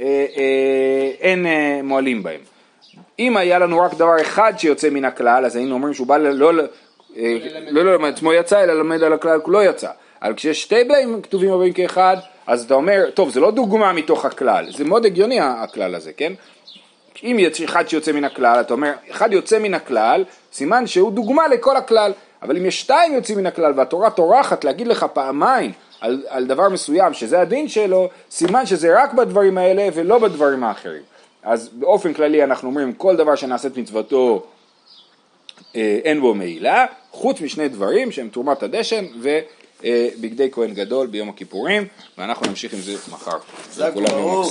אה, 0.00 0.26
אה, 0.36 1.10
אין 1.20 1.46
אה, 1.46 1.80
מועלים 1.82 2.22
בהם. 2.22 2.40
אם 3.18 3.36
היה 3.36 3.58
לנו 3.58 3.80
רק 3.80 3.94
דבר 3.94 4.20
אחד 4.20 4.52
שיוצא 4.56 4.90
מן 4.90 5.04
הכלל, 5.04 5.44
אז 5.44 5.56
היינו 5.56 5.74
אומרים 5.74 5.94
שהוא 5.94 6.06
בא 6.06 6.16
לא, 6.16 6.54
לא, 6.54 6.62
לא 7.70 7.84
ללמד 7.84 8.12
עצמו 8.12 8.32
יצא, 8.32 8.62
אלא 8.62 8.72
ללמד 8.72 9.02
על 9.02 9.12
הכלל 9.12 9.40
כולו 9.40 9.62
יצא. 9.62 9.90
אבל 10.22 10.34
כשיש 10.34 10.62
שתי 10.62 10.84
באים 10.84 11.22
כתובים 11.22 11.52
הבאים 11.52 11.72
כאחד, 11.72 12.16
אז 12.46 12.64
אתה 12.64 12.74
אומר, 12.74 13.10
טוב, 13.14 13.30
זה 13.30 13.40
לא 13.40 13.50
דוגמה 13.50 13.92
מתוך 13.92 14.24
הכלל, 14.24 14.66
זה 14.76 14.84
מאוד 14.84 15.06
הגיוני 15.06 15.40
הכלל 15.40 15.94
הזה, 15.94 16.12
כן? 16.12 16.32
אם 17.22 17.36
יש 17.38 17.62
אחד 17.62 17.88
שיוצא 17.88 18.12
מן 18.12 18.24
הכלל, 18.24 18.60
אתה 18.60 18.74
אומר, 18.74 18.92
אחד 19.10 19.32
יוצא 19.32 19.58
מן 19.58 19.74
הכלל, 19.74 20.24
סימן 20.52 20.86
שהוא 20.86 21.12
דוגמה 21.12 21.48
לכל 21.48 21.76
הכלל. 21.76 22.12
אבל 22.42 22.56
אם 22.56 22.66
יש 22.66 22.80
שתיים 22.80 23.14
יוצאים 23.14 23.38
מן 23.38 23.46
הכלל 23.46 23.72
והתורה 23.76 24.10
טורחת 24.10 24.64
להגיד 24.64 24.88
לך 24.88 25.06
פעמיים 25.12 25.72
על, 26.00 26.22
על 26.28 26.46
דבר 26.46 26.68
מסוים 26.68 27.14
שזה 27.14 27.40
הדין 27.40 27.68
שלו, 27.68 28.08
סימן 28.30 28.66
שזה 28.66 29.02
רק 29.02 29.12
בדברים 29.12 29.58
האלה 29.58 29.88
ולא 29.94 30.18
בדברים 30.18 30.64
האחרים. 30.64 31.02
אז 31.44 31.68
באופן 31.68 32.14
כללי 32.14 32.44
אנחנו 32.44 32.68
אומרים 32.68 32.92
כל 32.92 33.16
דבר 33.16 33.34
שנעשית 33.34 33.76
מצוותו 33.76 34.46
אה, 35.76 36.00
אין 36.04 36.20
בו 36.20 36.34
מעילה, 36.34 36.86
חוץ 37.10 37.40
משני 37.40 37.68
דברים 37.68 38.12
שהם 38.12 38.28
תרומת 38.28 38.62
הדשן 38.62 39.04
ובגדי 39.20 40.48
כהן 40.52 40.74
גדול 40.74 41.06
ביום 41.06 41.28
הכיפורים 41.28 41.86
ואנחנו 42.18 42.46
נמשיך 42.46 42.72
עם 42.72 42.80
זה 42.80 42.92
מחר. 43.12 43.38
זה 43.72 43.86
הגמרא. 43.86 44.44